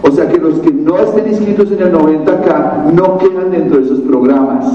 o 0.02 0.12
sea 0.12 0.28
que 0.28 0.38
los 0.38 0.60
que 0.60 0.72
no 0.72 0.98
estén 0.98 1.28
inscritos 1.28 1.72
en 1.72 1.82
el 1.82 1.94
90K 1.94 2.94
no 2.94 3.18
quedan 3.18 3.52
dentro 3.52 3.80
de 3.80 3.86
esos 3.86 4.00
programas. 4.00 4.66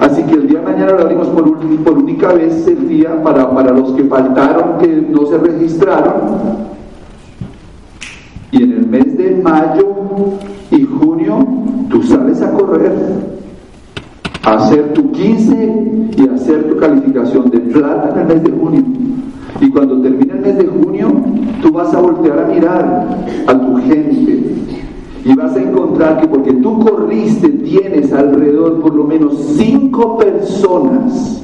Así 0.00 0.22
que 0.24 0.34
el 0.34 0.48
día 0.48 0.60
de 0.60 0.64
mañana 0.64 0.92
lo 0.92 1.02
abrimos 1.02 1.28
por, 1.28 1.96
única 1.96 2.32
vez 2.32 2.66
el 2.66 2.88
día 2.88 3.22
para, 3.22 3.50
para 3.54 3.72
los 3.72 3.92
que 3.92 4.04
faltaron, 4.04 4.78
que 4.78 4.88
no 4.88 5.26
se 5.26 5.38
registraron. 5.38 6.12
Y 8.50 8.62
en 8.62 8.72
el 8.72 8.86
mes 8.86 9.16
de 9.16 9.40
mayo 9.42 9.94
y 10.70 10.82
junio 10.84 11.46
tú 11.88 12.02
sales 12.02 12.42
a 12.42 12.52
correr, 12.52 12.92
a 14.44 14.54
hacer 14.54 14.92
tu 14.92 15.12
15 15.12 16.10
y 16.16 16.28
hacer 16.28 16.68
tu 16.68 16.76
calificación 16.78 17.50
de 17.50 17.60
plata 17.60 18.12
en 18.14 18.20
el 18.20 18.26
mes 18.26 18.42
de 18.44 18.50
junio. 18.50 18.82
Y 19.60 19.70
cuando 19.70 19.94
el 19.94 20.16
mes 20.16 20.58
de 20.58 20.66
junio, 20.66 21.08
vas 21.72 21.92
a 21.94 22.00
voltear 22.00 22.38
a 22.38 22.46
mirar 22.46 23.08
a 23.46 23.58
tu 23.58 23.76
gente 23.76 24.42
y 25.24 25.34
vas 25.34 25.54
a 25.56 25.62
encontrar 25.62 26.20
que 26.20 26.28
porque 26.28 26.52
tú 26.54 26.80
corriste 26.80 27.48
tienes 27.48 28.12
alrededor 28.12 28.80
por 28.80 28.94
lo 28.94 29.04
menos 29.04 29.34
cinco 29.56 30.18
personas 30.18 31.42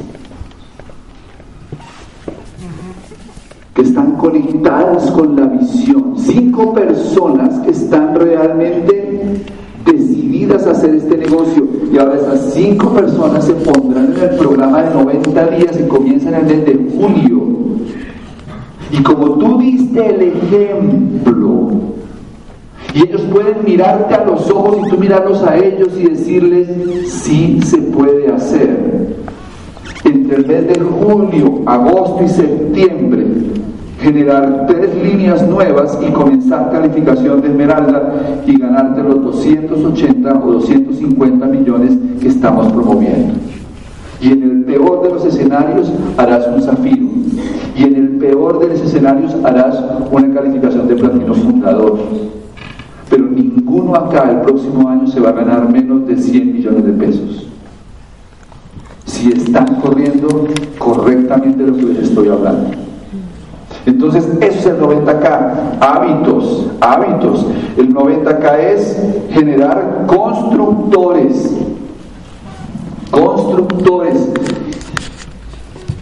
que 3.74 3.82
están 3.82 4.16
conectadas 4.16 5.10
con 5.12 5.36
la 5.36 5.46
visión, 5.46 6.14
cinco 6.16 6.74
personas 6.74 7.60
que 7.60 7.70
están 7.70 8.16
realmente 8.16 9.44
decididas 9.86 10.66
a 10.66 10.72
hacer 10.72 10.96
este 10.96 11.16
negocio. 11.16 11.66
Y 11.92 11.98
ahora 11.98 12.16
esas 12.16 12.52
cinco 12.52 12.92
personas 12.92 13.44
se 13.44 13.54
pondrán 13.54 14.14
en 14.16 14.22
el 14.22 14.36
programa 14.36 14.82
de 14.82 14.94
90 14.94 15.46
días 15.50 15.80
y 15.80 15.88
comienzan 15.88 16.34
en 16.34 16.40
el 16.40 16.46
mes 16.46 16.66
de 16.66 16.98
julio. 16.98 17.47
Y 18.90 19.02
como 19.02 19.32
tú 19.32 19.58
diste 19.58 20.06
el 20.06 20.22
ejemplo, 20.22 21.68
y 22.94 23.02
ellos 23.02 23.20
pueden 23.30 23.56
mirarte 23.64 24.14
a 24.14 24.24
los 24.24 24.50
ojos 24.50 24.78
y 24.86 24.90
tú 24.90 24.98
mirarlos 24.98 25.42
a 25.42 25.56
ellos 25.56 25.88
y 25.98 26.08
decirles, 26.08 26.68
sí 27.06 27.60
se 27.62 27.78
puede 27.78 28.32
hacer. 28.32 29.16
Entre 30.04 30.36
el 30.36 30.46
mes 30.46 30.68
de 30.68 30.80
julio, 30.80 31.62
agosto 31.66 32.24
y 32.24 32.28
septiembre, 32.28 33.26
generar 34.00 34.66
tres 34.66 34.90
líneas 35.02 35.46
nuevas 35.46 35.98
y 36.00 36.10
comenzar 36.12 36.70
calificación 36.70 37.42
de 37.42 37.48
esmeralda 37.48 38.14
y 38.46 38.58
ganarte 38.58 39.02
los 39.02 39.22
280 39.22 40.34
o 40.34 40.52
250 40.52 41.46
millones 41.46 41.92
que 42.20 42.28
estamos 42.28 42.72
promoviendo. 42.72 43.34
Y 44.20 44.32
en 44.32 44.42
el 44.42 44.64
peor 44.64 45.02
de 45.02 45.10
los 45.10 45.24
escenarios 45.24 45.92
harás 46.16 46.46
un 46.48 46.62
zafiro. 46.62 47.06
Y 47.76 47.84
en 47.84 47.94
el 47.94 48.08
peor 48.18 48.58
de 48.58 48.68
los 48.68 48.80
escenarios 48.80 49.34
harás 49.44 49.80
una 50.10 50.34
calificación 50.34 50.88
de 50.88 50.96
platino 50.96 51.34
fundador. 51.34 51.98
Pero 53.08 53.24
ninguno 53.26 53.94
acá 53.94 54.30
el 54.30 54.40
próximo 54.40 54.88
año 54.88 55.06
se 55.06 55.20
va 55.20 55.30
a 55.30 55.32
ganar 55.32 55.70
menos 55.70 56.06
de 56.06 56.16
100 56.16 56.52
millones 56.52 56.84
de 56.84 56.92
pesos. 56.92 57.48
Si 59.06 59.30
están 59.30 59.76
corriendo 59.76 60.46
correctamente 60.78 61.62
lo 61.64 61.76
que 61.76 61.82
les 61.82 61.98
estoy 62.08 62.28
hablando. 62.28 62.70
Entonces, 63.86 64.28
eso 64.40 64.58
es 64.58 64.66
el 64.66 64.78
90K. 64.80 65.78
Hábitos, 65.80 66.66
hábitos. 66.80 67.46
El 67.76 67.94
90K 67.94 68.58
es 68.58 69.02
generar 69.30 70.04
constructores 70.06 71.56
constructores. 73.10 74.28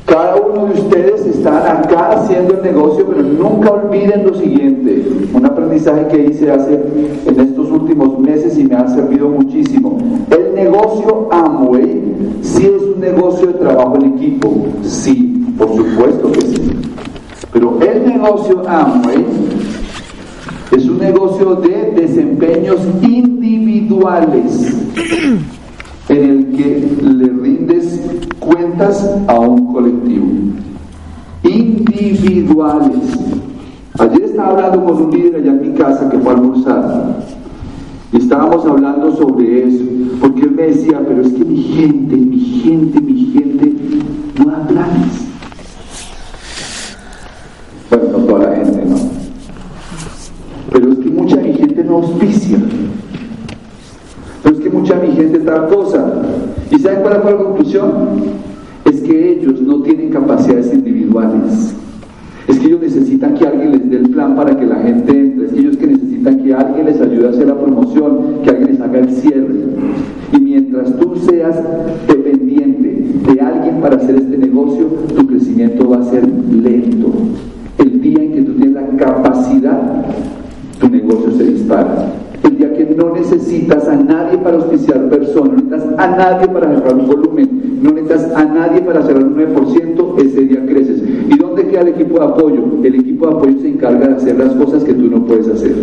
Cada 0.06 0.36
uno 0.36 0.66
de 0.66 0.80
ustedes 0.80 1.26
están 1.26 1.56
acá 1.56 2.10
haciendo 2.12 2.54
el 2.54 2.62
negocio, 2.62 3.06
pero 3.06 3.22
nunca 3.22 3.70
olviden 3.72 4.24
lo 4.26 4.34
siguiente, 4.34 5.04
un 5.34 5.44
aprendizaje 5.44 6.06
que 6.08 6.24
hice 6.26 6.50
hace 6.50 6.80
en 7.26 7.40
estos 7.40 7.70
últimos 7.70 8.18
meses 8.20 8.56
y 8.56 8.64
me 8.64 8.76
ha 8.76 8.88
servido 8.88 9.28
muchísimo. 9.28 9.98
El 10.30 10.54
negocio 10.54 11.28
Amway 11.30 12.02
sí 12.40 12.66
es 12.66 12.82
un 12.82 13.00
negocio 13.00 13.48
de 13.48 13.54
trabajo 13.54 13.96
en 13.96 14.14
equipo, 14.14 14.66
sí, 14.82 15.44
por 15.58 15.74
supuesto 15.76 16.32
que 16.32 16.40
sí. 16.40 16.70
Pero 17.52 17.78
el 17.80 18.06
negocio 18.06 18.62
Amway 18.66 19.26
es 20.76 20.88
un 20.88 20.98
negocio 20.98 21.56
de 21.56 21.92
desempeños 21.96 22.80
individuales 23.02 24.72
que 26.52 26.98
le 27.02 27.28
rindes 27.28 28.00
cuentas 28.38 29.08
a 29.26 29.38
un 29.40 29.72
colectivo. 29.72 30.26
Individuales. 31.42 33.18
Ayer 33.98 34.24
estaba 34.24 34.50
hablando 34.50 34.84
con 34.84 35.04
un 35.04 35.10
líder 35.10 35.36
allá 35.36 35.52
en 35.52 35.72
mi 35.72 35.78
casa 35.78 36.08
que 36.10 36.18
fue 36.18 36.32
a 36.32 36.36
almorzar. 36.36 37.16
Y 38.12 38.18
estábamos 38.18 38.64
hablando 38.66 39.16
sobre 39.16 39.66
eso, 39.66 39.84
porque 40.20 40.42
él 40.42 40.52
me 40.52 40.62
decía, 40.64 41.00
pero 41.06 41.22
es 41.22 41.32
que 41.32 41.44
mi 41.44 41.62
gente, 41.62 42.16
mi 42.16 42.38
gente, 42.38 43.00
mi 43.00 43.24
gente 43.32 43.72
no 44.38 44.50
da 44.50 44.66
planes. 44.66 45.26
Bueno, 47.90 48.04
no 48.12 48.18
toda 48.24 48.50
la 48.50 48.56
gente, 48.56 48.84
¿no? 48.86 48.96
Pero 50.72 50.92
es 50.92 50.98
que 50.98 51.10
mucha 51.10 51.36
mi 51.36 51.52
gente 51.54 51.84
no 51.84 51.96
auspicia. 51.96 52.58
Pero 55.06 55.14
es 55.14 55.14
que 55.14 55.14
mucha 55.14 55.14
mi 55.14 55.16
gente 55.16 55.38
tal 55.40 55.68
cosa. 55.68 56.12
¿Y 56.70 56.78
saben 56.78 57.02
cuál 57.02 57.20
fue 57.22 57.32
la 57.32 57.38
conclusión? 57.38 57.92
Es 58.84 59.00
que 59.00 59.32
ellos 59.32 59.60
no 59.60 59.82
tienen 59.82 60.10
capacidades 60.10 60.72
individuales. 60.72 61.74
Es 62.48 62.58
que 62.58 62.66
ellos 62.66 62.80
necesitan 62.80 63.34
que 63.34 63.46
alguien 63.46 63.72
les 63.72 63.90
dé 63.90 63.96
el 63.96 64.10
plan 64.10 64.36
para 64.36 64.56
que 64.56 64.66
la 64.66 64.76
gente 64.76 65.12
entre. 65.12 65.46
Es 65.46 65.52
que 65.52 65.60
ellos 65.60 65.76
que 65.76 65.86
necesitan 65.86 66.42
que 66.42 66.54
alguien 66.54 66.86
les 66.86 67.00
ayude 67.00 67.26
a 67.26 67.30
hacer 67.30 67.46
la 67.46 67.58
promoción, 67.58 68.40
que 68.42 68.50
alguien 68.50 68.72
les 68.72 68.80
haga 68.80 68.98
el 68.98 69.10
cierre. 69.10 69.54
Y 70.32 70.40
mientras 70.40 70.96
tú 70.98 71.16
seas 71.16 71.60
dependiente 72.06 73.04
de 73.32 73.40
alguien 73.40 73.80
para 73.80 73.96
hacer 73.96 74.16
este 74.16 74.38
negocio, 74.38 74.86
tu 75.16 75.26
crecimiento 75.26 75.88
va 75.88 75.98
a 75.98 76.04
ser 76.04 76.26
lento. 76.28 77.12
El 77.78 78.00
día 78.00 78.22
en 78.22 78.32
que 78.32 78.42
tú 78.42 78.52
tienes 78.52 78.74
la 78.74 78.86
capacidad, 78.96 80.04
tu 80.80 80.88
negocio 80.88 81.32
se 81.32 81.44
dispara. 81.44 82.12
El 82.42 82.58
día 82.58 82.72
no 82.96 83.14
necesitas 83.14 83.86
a 83.88 83.96
nadie 83.96 84.38
para 84.38 84.56
auspiciar 84.56 85.08
personas, 85.08 85.62
no 85.64 85.76
necesitas 85.76 85.98
a 85.98 86.16
nadie 86.16 86.48
para 86.48 86.74
cerrar 86.74 86.94
un 86.94 87.06
volumen, 87.06 87.80
no 87.82 87.92
necesitas 87.92 88.34
a 88.34 88.44
nadie 88.44 88.80
para 88.80 89.02
cerrar 89.02 89.24
un 89.24 89.36
9%, 89.36 90.20
ese 90.24 90.40
día 90.42 90.66
creces. 90.66 91.02
¿Y 91.28 91.36
dónde 91.36 91.66
queda 91.66 91.82
el 91.82 91.88
equipo 91.88 92.18
de 92.18 92.24
apoyo? 92.24 92.62
El 92.82 92.94
equipo 92.94 93.26
de 93.26 93.34
apoyo 93.34 93.58
se 93.60 93.68
encarga 93.68 94.08
de 94.08 94.14
hacer 94.14 94.38
las 94.38 94.54
cosas 94.54 94.84
que 94.84 94.94
tú 94.94 95.10
no 95.10 95.24
puedes 95.24 95.48
hacer. 95.48 95.74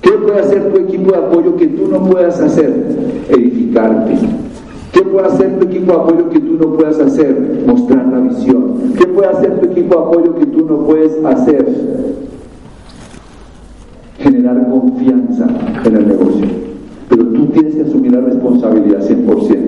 ¿Qué 0.00 0.10
puede 0.10 0.40
hacer 0.40 0.72
tu 0.72 0.78
equipo 0.78 1.12
de 1.12 1.18
apoyo 1.18 1.56
que 1.56 1.66
tú 1.66 1.88
no 1.88 2.02
puedas 2.04 2.40
hacer? 2.40 2.72
Edificarte. 3.28 4.14
¿Qué 4.92 5.02
puede 5.02 5.26
hacer 5.26 5.58
tu 5.58 5.66
equipo 5.66 5.92
de 5.92 5.98
apoyo 5.98 6.30
que 6.30 6.40
tú 6.40 6.54
no 6.54 6.72
puedas 6.72 6.98
hacer? 6.98 7.62
Mostrar 7.66 8.06
la 8.06 8.20
visión. 8.20 8.94
¿Qué 8.96 9.06
puede 9.06 9.28
hacer 9.28 9.60
tu 9.60 9.66
equipo 9.66 9.94
de 9.94 10.06
apoyo 10.06 10.34
que 10.36 10.46
tú 10.46 10.66
no 10.66 10.78
puedes 10.84 11.24
hacer? 11.24 11.66
Generar 14.18 14.67
confianza 14.88 15.46
en 15.84 15.96
el 15.96 16.08
negocio. 16.08 16.46
Pero 17.08 17.24
tú 17.26 17.46
tienes 17.46 17.74
que 17.74 17.82
asumir 17.82 18.12
la 18.12 18.20
responsabilidad 18.20 19.00
100%. 19.00 19.58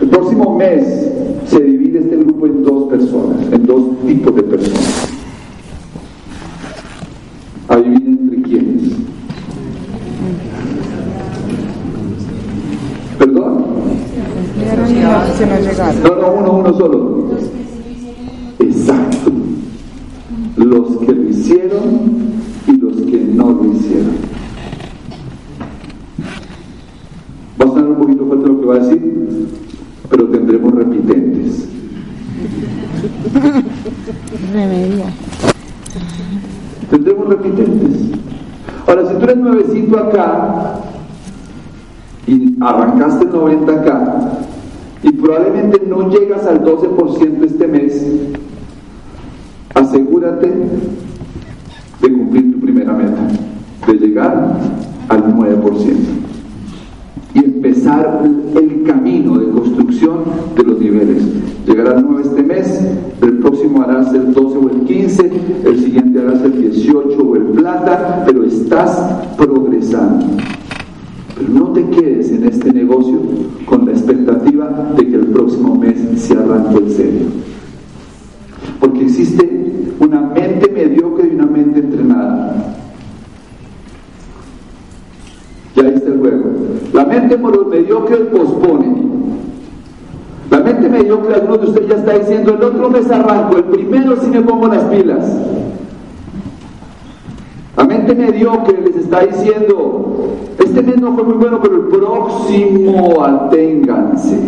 El 0.00 0.08
próximo 0.08 0.56
mes 0.56 1.10
se 1.46 1.60
divide 1.60 2.00
este 2.00 2.16
grupo 2.16 2.46
en 2.46 2.62
dos 2.62 2.84
personas, 2.88 3.52
en 3.52 3.66
dos 3.66 3.82
tipos 4.06 4.34
de 4.34 4.42
personas. 4.42 5.12
Adivinen 7.68 8.18
entre 8.22 8.42
quiénes. 8.42 8.92
¿Perdón? 13.18 13.64
No, 16.02 16.16
no, 16.16 16.32
uno, 16.32 16.52
uno 16.52 16.74
solo. 16.74 17.15
Hicieron 21.46 22.10
y 22.66 22.72
los 22.72 22.96
que 23.02 23.24
no 23.34 23.50
lo 23.50 23.72
hicieron. 23.72 24.16
Va 27.60 27.64
a 27.64 27.68
sonar 27.68 27.90
un 27.90 27.96
poquito 27.96 28.26
fuerte 28.26 28.48
lo 28.48 28.60
que 28.60 28.66
va 28.66 28.74
a 28.74 28.78
decir, 28.80 29.48
pero 30.10 30.28
tendremos 30.28 30.74
repitentes. 30.74 31.68
Remedia. 34.52 35.06
Tendremos 36.90 37.28
repitentes. 37.28 38.10
Ahora, 38.88 39.08
si 39.08 39.14
tú 39.14 39.24
eres 39.24 39.36
nuevecito 39.36 39.98
acá 39.98 40.80
y 42.26 42.56
arrancaste 42.60 43.24
90 43.24 43.72
acá 43.72 44.16
y 45.02 45.12
probablemente 45.12 45.82
no 45.86 46.10
llegas 46.10 46.44
al 46.46 46.64
12% 46.64 47.44
este 47.44 47.66
mes, 47.68 48.04
asegúrate 49.74 50.52
de 52.00 52.12
cumplir 52.12 52.52
tu 52.52 52.60
primera 52.60 52.92
meta, 52.92 53.28
de 53.86 53.94
llegar 53.94 54.58
al 55.08 55.34
9% 55.34 55.96
y 57.34 57.38
empezar 57.38 58.22
el 58.54 58.82
camino 58.84 59.38
de 59.38 59.50
construcción 59.50 60.24
los 60.86 61.06
niveles. 61.06 61.22
Llegarás 61.66 62.02
9 62.04 62.22
este 62.24 62.42
mes, 62.42 62.80
el 63.22 63.38
próximo 63.38 63.82
harás 63.82 64.12
el 64.14 64.32
12 64.32 64.58
o 64.58 64.70
el 64.70 64.80
15, 64.82 65.30
el 65.64 65.80
siguiente 65.80 66.20
harás 66.20 66.42
el 66.42 66.60
18 66.60 67.18
o 67.22 67.36
el 67.36 67.42
plata, 67.42 68.22
pero 68.26 68.44
estás 68.44 69.34
progresando. 69.36 70.26
Pero 71.36 71.48
no 71.50 71.72
te 71.72 71.84
quedes 71.90 72.30
en 72.30 72.44
este 72.44 72.72
negocio 72.72 73.20
con 73.66 73.86
la 73.86 73.92
expectativa 73.92 74.92
de 74.96 75.06
que 75.06 75.16
el 75.16 75.26
próximo 75.26 75.76
mes 75.76 75.96
se 76.16 76.34
arranque 76.34 76.78
el 76.78 76.90
serio. 76.90 77.26
Porque 78.80 79.04
existe 79.04 79.94
una 80.00 80.20
mente 80.20 80.70
mediocre 80.72 81.28
y 81.28 81.34
una 81.34 81.46
mente 81.46 81.80
entrenada. 81.80 82.74
Ya 85.74 85.82
viste 85.82 86.08
el 86.08 86.18
juego. 86.18 86.44
La 86.94 87.04
mente 87.04 87.36
mediocre 87.36 88.16
pospone. 88.16 88.45
Mediocre, 91.16 91.34
algunos 91.34 91.60
de 91.60 91.66
ustedes 91.68 91.88
ya 91.88 91.96
está 91.96 92.18
diciendo, 92.18 92.54
el 92.54 92.62
otro 92.62 92.90
mes 92.90 93.10
arranco, 93.10 93.56
el 93.56 93.64
primero 93.64 94.16
sí 94.16 94.28
me 94.28 94.42
pongo 94.42 94.68
las 94.68 94.84
pilas. 94.84 95.24
La 97.76 97.84
mente 97.84 98.14
mediocre 98.14 98.80
les 98.82 98.96
está 98.96 99.20
diciendo, 99.20 100.34
este 100.58 100.82
mes 100.82 101.00
no 101.00 101.14
fue 101.14 101.24
muy 101.24 101.34
bueno, 101.34 101.60
pero 101.62 101.76
el 101.76 101.88
próximo 101.88 103.24
aténganse. 103.24 104.40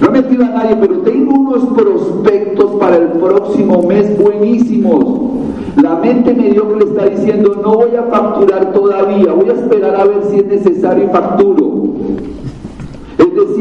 No 0.00 0.06
he 0.06 0.10
metido 0.10 0.44
a 0.44 0.48
nadie, 0.48 0.76
pero 0.76 0.98
tengo 0.98 1.34
unos 1.34 1.64
prospectos 1.74 2.70
para 2.80 2.96
el 2.96 3.08
próximo 3.08 3.82
mes 3.82 4.18
buenísimos. 4.18 5.04
La 5.82 5.96
mente 5.96 6.34
mediocre 6.34 6.78
le 6.78 6.84
está 6.84 7.06
diciendo, 7.06 7.60
no 7.62 7.74
voy 7.74 7.96
a 7.96 8.02
facturar 8.04 8.72
todavía, 8.72 9.32
voy 9.32 9.50
a 9.50 9.52
esperar 9.52 9.96
a 9.96 10.04
ver 10.04 10.22
si 10.30 10.38
es 10.38 10.46
necesario 10.46 11.04
y 11.04 11.08
facturo. 11.08 11.89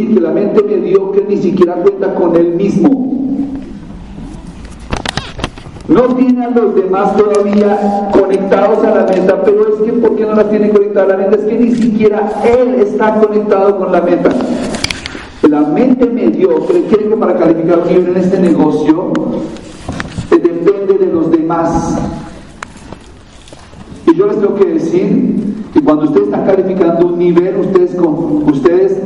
Que 0.07 0.19
la 0.19 0.31
mente 0.31 0.63
mediocre 0.63 1.25
ni 1.27 1.37
siquiera 1.37 1.73
cuenta 1.75 2.15
con 2.15 2.35
él 2.35 2.55
mismo. 2.55 3.09
No 5.89 6.03
tiene 6.15 6.45
a 6.45 6.49
los 6.51 6.75
demás 6.75 7.17
todavía 7.17 8.09
conectados 8.11 8.83
a 8.85 8.95
la 8.95 9.03
meta, 9.05 9.41
pero 9.43 9.73
es 9.73 9.81
que 9.81 9.91
¿por 9.93 10.15
qué 10.15 10.23
no 10.23 10.35
las 10.35 10.49
tiene 10.49 10.69
conectadas 10.69 11.09
a 11.09 11.17
la 11.17 11.23
meta? 11.23 11.35
Es 11.35 11.45
que 11.47 11.57
ni 11.57 11.75
siquiera 11.75 12.31
él 12.45 12.75
está 12.75 13.15
conectado 13.15 13.77
con 13.77 13.91
la 13.91 14.01
meta. 14.01 14.29
La 15.49 15.61
mente 15.61 16.05
mediocre 16.05 16.83
quiere 16.83 17.09
que 17.09 17.15
para 17.17 17.35
calificar 17.35 17.85
nivel 17.87 18.09
en 18.09 18.17
este 18.17 18.39
negocio 18.39 19.11
depende 20.29 20.93
de 20.93 21.11
los 21.11 21.31
demás. 21.31 21.97
Y 24.05 24.15
yo 24.15 24.27
les 24.27 24.39
tengo 24.39 24.55
que 24.55 24.65
decir 24.65 25.55
que 25.73 25.81
cuando 25.81 26.05
ustedes 26.05 26.27
están 26.27 26.45
calificando 26.45 27.07
un 27.07 27.17
nivel, 27.17 27.57
ustedes, 27.57 27.97
ustedes 28.45 29.01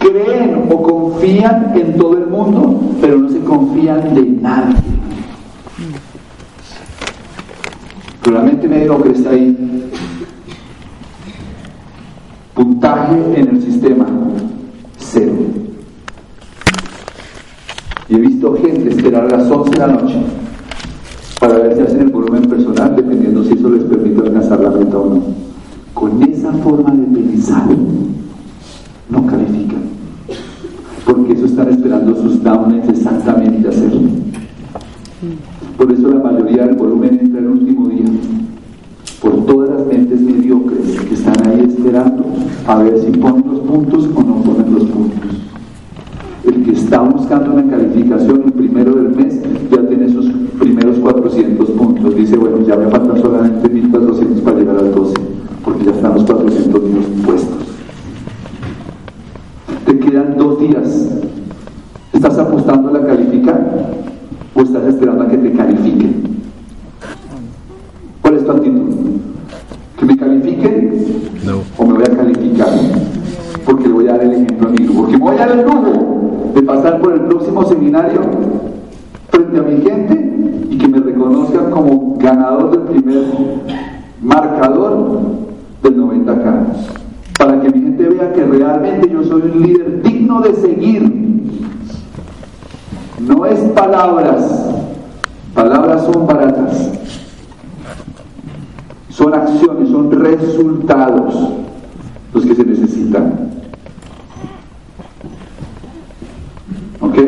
creen 0.00 0.66
o 0.70 0.82
confían 0.82 1.72
en 1.76 1.96
todo 1.96 2.18
el 2.18 2.26
mundo, 2.26 2.80
pero 3.00 3.18
no 3.18 3.28
se 3.28 3.38
confían 3.40 4.14
de 4.14 4.22
nadie. 4.22 4.76
Pero 8.22 8.36
la 8.36 8.42
mente 8.42 8.66
mediocre 8.66 9.12
está 9.12 9.30
ahí. 9.30 9.56
Puntaje 12.54 13.16
en 13.36 13.48
el 13.48 13.62
sistema, 13.62 14.06
cero. 14.98 15.32
Y 18.08 18.14
he 18.14 18.18
visto 18.18 18.56
gente 18.56 18.90
esperar 18.90 19.24
a 19.26 19.38
las 19.38 19.50
11 19.50 19.70
de 19.70 19.78
la 19.78 19.86
noche 19.86 20.16
para 21.38 21.54
ver 21.54 21.76
si 21.76 21.82
hacen 21.82 22.00
el 22.00 22.08
volumen 22.08 22.42
personal, 22.42 22.96
dependiendo 22.96 23.44
si 23.44 23.54
eso 23.54 23.70
les 23.70 23.84
permite 23.84 24.20
alcanzar 24.20 24.60
la 24.60 24.70
meta 24.70 24.98
o 24.98 25.14
no. 25.14 25.22
con 25.94 26.22
esa 26.22 26.52
forma 26.52 26.92
de 26.92 27.06
pensar 27.18 27.66
no 29.10 29.26
califican. 29.26 29.82
Porque 31.04 31.32
eso 31.32 31.46
están 31.46 31.68
esperando 31.70 32.14
sus 32.16 32.42
downlines 32.42 32.88
exactamente 32.88 33.68
hacerlo. 33.68 34.00
Por 35.76 35.92
eso 35.92 36.08
la 36.08 36.20
mayoría 36.20 36.66
del 36.66 36.76
volumen 36.76 37.18
entra 37.20 37.40
el 37.40 37.46
último 37.46 37.88
día. 37.88 38.06
Por 39.20 39.44
todas 39.46 39.70
las 39.70 39.86
mentes 39.86 40.20
mediocres 40.20 41.00
que 41.00 41.14
están 41.14 41.34
ahí 41.46 41.66
esperando 41.66 42.24
a 42.66 42.78
ver 42.78 42.98
si 42.98 43.10
ponen 43.18 43.44
los 43.46 43.60
puntos 43.60 44.08
o 44.14 44.22
no 44.22 44.36
ponen 44.42 44.74
los 44.74 44.84
puntos. 44.84 45.30
El 46.44 46.64
que 46.64 46.72
está 46.72 47.00
buscando 47.00 47.52
una 47.52 47.68
calificación 47.70 48.42
el 48.46 48.52
primero 48.52 48.94
del 48.94 49.14
mes 49.14 49.40
ya 49.70 49.86
tiene 49.86 50.08
sus 50.08 50.26
primeros 50.58 50.98
400 50.98 51.70
puntos. 51.70 52.14
Dice, 52.14 52.36
bueno, 52.36 52.60
ya 52.66 52.76
me 52.76 52.88
faltan 52.88 53.20
solamente 53.20 53.68
1400 53.68 54.40
para 54.40 54.58
llegar 54.58 54.76
al 54.78 54.94
12, 54.94 55.14
porque 55.64 55.84
ya 55.84 55.90
están 55.92 56.14
los 56.14 56.24
400 56.24 56.82
míos 56.82 57.04
puestos. 57.24 57.58
Te 59.86 59.98
quedan 59.98 60.36
dos 60.38 60.60
días. 60.60 61.08
¿Estás 62.12 62.38
apostando 62.38 62.88
a 62.90 62.92
la 62.92 63.06
calificar 63.06 63.94
o 64.54 64.60
estás 64.60 64.84
esperando 64.84 65.24
a 65.24 65.28
que 65.28 65.38
te 65.38 65.52
califiquen? 65.52 66.22
¿Cuál 68.20 68.34
es 68.34 68.44
tu 68.44 68.50
actitud? 68.50 68.94
¿Que 69.98 70.04
me 70.06 70.16
califiquen? 70.16 70.94
No. 71.46 71.62
¿O 71.78 71.86
me 71.86 71.94
voy 71.94 72.02
a 72.02 72.16
calificar? 72.16 72.68
Porque 73.64 73.88
le 73.88 73.94
voy 73.94 74.08
a 74.08 74.12
dar 74.12 74.22
el 74.22 74.32
ejemplo 74.32 74.68
a 74.68 74.70
mi 74.70 74.84
hijo. 74.84 74.94
Porque 74.94 75.16
me 75.16 75.24
voy 75.24 75.36
a 75.36 75.38
dar 75.38 75.58
el 75.58 75.64
lujo 75.64 76.52
de 76.54 76.62
pasar 76.62 77.00
por 77.00 77.12
el 77.14 77.20
próximo 77.22 77.64
seminario 77.64 78.20
frente 79.30 79.58
a 79.58 79.62
mi 79.62 79.80
gente 79.80 80.66
y 80.70 80.78
que 80.78 80.88
me 80.88 80.98
reconozcan 80.98 81.70
como 81.70 82.16
ganador 82.18 82.70
del 82.70 82.80
primer 82.82 83.24
marcador 84.22 85.20
del 85.82 85.96
90K. 85.96 86.64
Para 87.38 87.60
que 87.60 87.70
mi 87.70 87.82
gente 87.82 88.08
vea 88.08 88.32
que 88.32 88.44
realmente 88.44 89.10
yo 89.10 89.24
soy 89.24 89.42
un 89.42 89.62
líder 89.62 90.02
digno 90.02 90.40
de 90.40 90.54
seguir. 90.54 91.20
No 93.20 93.46
es 93.46 93.58
palabras. 93.70 94.70
Palabras 95.54 96.04
son 96.04 96.26
baratas. 96.26 96.90
Son 99.10 99.34
acciones, 99.34 99.90
son 99.90 100.10
resultados 100.10 101.34
los 102.32 102.44
que 102.44 102.54
se 102.54 102.64
necesitan. 102.64 103.50
¿Ok? 107.00 107.18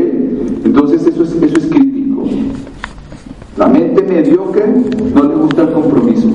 Entonces 0.65 1.07
eso 1.07 1.23
es, 1.25 1.33
eso 1.33 1.57
es 1.57 1.67
crítico. 1.67 2.25
La 3.57 3.69
mente 3.69 4.03
mediocre 4.03 4.67
no 5.15 5.23
le 5.25 5.35
gusta 5.35 5.63
el 5.63 5.73
compromiso. 5.73 6.29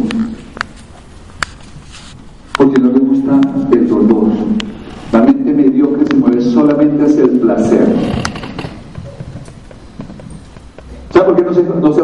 Porque 2.57 2.79
no 2.79 2.91
le 2.91 2.99
gusta 2.99 3.39
el 3.71 3.87
dolor. 3.87 4.27
La 5.11 5.21
mente 5.21 5.53
mediocre 5.53 6.05
se 6.05 6.15
mueve 6.15 6.41
solamente 6.41 7.03
hacia 7.03 7.23
el 7.23 7.39
placer. 7.39 7.87
¿Sabe 11.11 11.25
por 11.25 11.35
qué 11.35 11.43
no 11.43 11.53
se, 11.53 11.63
no 11.63 11.93
se 11.93 12.01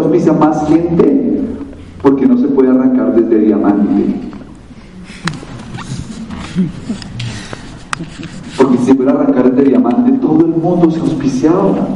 gente? 0.68 1.42
Porque 2.02 2.26
no 2.26 2.38
se 2.38 2.48
puede 2.48 2.70
arrancar 2.70 3.16
desde 3.16 3.46
diamante. 3.46 4.16
Porque 8.58 8.78
si 8.80 8.94
puede 8.94 9.12
arrancar 9.12 9.52
desde 9.52 9.70
diamante, 9.70 10.12
todo 10.14 10.46
el 10.46 10.52
mundo 10.52 10.92
se 10.92 11.00
auspiciaba. 11.00 11.88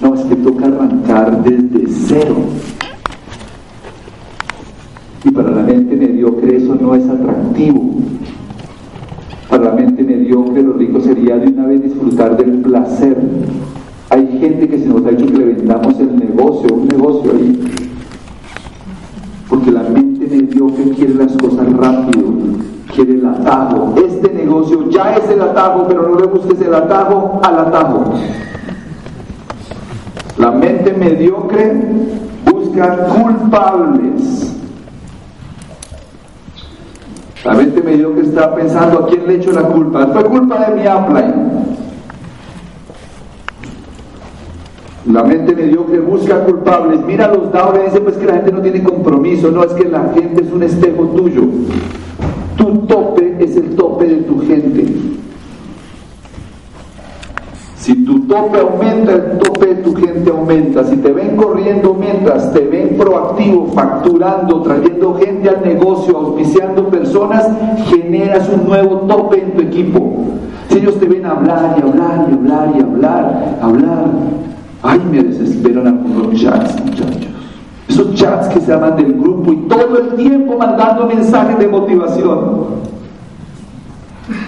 No, 0.00 0.14
es 0.14 0.20
que 0.22 0.36
toca 0.36 0.66
arrancar 0.66 1.42
desde 1.42 1.86
cero. 1.88 2.36
Y 5.24 5.30
para 5.30 5.50
la 5.50 5.62
mente 5.62 5.96
mediocre 5.96 6.56
eso 6.56 6.76
no 6.80 6.94
es 6.94 7.08
atractivo. 7.08 7.94
Para 9.48 9.64
la 9.64 9.72
mente 9.72 10.02
mediocre 10.02 10.62
lo 10.62 10.74
rico 10.74 11.00
sería 11.00 11.36
de 11.38 11.48
una 11.48 11.66
vez 11.66 11.82
disfrutar 11.82 12.36
del 12.36 12.58
placer. 12.58 13.16
Hay 14.16 14.38
gente 14.40 14.66
que 14.66 14.78
se 14.78 14.86
nos 14.86 15.04
ha 15.04 15.10
dicho 15.10 15.26
que 15.26 15.36
le 15.36 15.44
vendamos 15.44 16.00
el 16.00 16.16
negocio, 16.16 16.74
un 16.74 16.88
negocio 16.88 17.32
ahí. 17.32 17.60
Porque 19.46 19.70
la 19.70 19.82
mente 19.82 20.26
mediocre 20.26 20.88
quiere 20.96 21.14
las 21.16 21.36
cosas 21.36 21.70
rápido, 21.74 22.24
quiere 22.94 23.12
el 23.12 23.26
atajo. 23.26 23.94
Este 24.06 24.32
negocio 24.32 24.88
ya 24.88 25.16
es 25.16 25.28
el 25.28 25.42
atajo, 25.42 25.84
pero 25.86 26.08
no 26.08 26.18
le 26.18 26.28
busques 26.28 26.58
el 26.62 26.74
atajo 26.74 27.42
al 27.42 27.58
atajo. 27.58 28.14
La 30.38 30.50
mente 30.50 30.94
mediocre 30.94 31.74
busca 32.50 32.96
culpables. 33.08 34.56
La 37.44 37.52
mente 37.52 37.82
mediocre 37.82 38.22
está 38.22 38.54
pensando 38.54 39.00
a 39.00 39.08
quién 39.08 39.26
le 39.26 39.34
echo 39.34 39.52
la 39.52 39.64
culpa. 39.64 40.06
Fue 40.06 40.24
culpa 40.24 40.70
de 40.70 40.74
mi 40.74 40.88
upline. 40.88 41.55
La 45.10 45.22
mente 45.22 45.54
mediocre 45.54 46.00
busca 46.00 46.44
culpables. 46.44 47.00
Mira 47.06 47.28
los 47.28 47.52
dados 47.52 47.78
dice 47.84 48.00
pues 48.00 48.16
que 48.16 48.26
la 48.26 48.34
gente 48.34 48.52
no 48.52 48.60
tiene 48.60 48.82
compromiso. 48.82 49.50
No, 49.50 49.62
es 49.62 49.72
que 49.72 49.88
la 49.88 50.12
gente 50.14 50.42
es 50.42 50.52
un 50.52 50.62
espejo 50.64 51.04
tuyo. 51.08 51.42
Tu 52.56 52.78
tope 52.86 53.36
es 53.38 53.56
el 53.56 53.76
tope 53.76 54.06
de 54.06 54.16
tu 54.22 54.40
gente. 54.40 54.84
Si 57.76 58.04
tu 58.04 58.18
tope 58.26 58.58
aumenta, 58.58 59.12
el 59.12 59.38
tope 59.38 59.66
de 59.66 59.74
tu 59.76 59.94
gente 59.94 60.28
aumenta. 60.28 60.82
Si 60.82 60.96
te 60.96 61.12
ven 61.12 61.36
corriendo 61.36 61.94
mientras, 61.94 62.52
te 62.52 62.60
ven 62.66 62.96
proactivo, 62.98 63.68
facturando, 63.68 64.60
trayendo 64.62 65.14
gente 65.14 65.48
al 65.48 65.62
negocio, 65.62 66.16
auspiciando 66.16 66.88
personas, 66.88 67.48
generas 67.86 68.48
un 68.48 68.66
nuevo 68.66 69.02
tope 69.02 69.40
en 69.40 69.52
tu 69.52 69.60
equipo. 69.60 70.16
Si 70.68 70.78
ellos 70.78 70.98
te 70.98 71.06
ven 71.06 71.26
hablar 71.26 71.76
y 71.78 71.82
hablar 71.82 72.26
y 72.28 72.32
hablar 72.32 72.72
y 72.76 72.80
hablar, 72.80 73.58
hablar, 73.62 74.10
ay, 74.86 75.00
me 75.10 75.22
desesperan 75.22 75.86
algunos 75.86 76.40
chats, 76.40 76.80
muchachos. 76.84 77.26
Esos 77.88 78.14
chats 78.14 78.48
que 78.48 78.60
se 78.60 78.72
llaman 78.72 78.96
del 78.96 79.14
grupo 79.14 79.52
y 79.52 79.56
todo 79.68 79.98
el 79.98 80.16
tiempo 80.16 80.56
mandando 80.56 81.06
mensajes 81.06 81.58
de 81.58 81.68
motivación. 81.68 82.86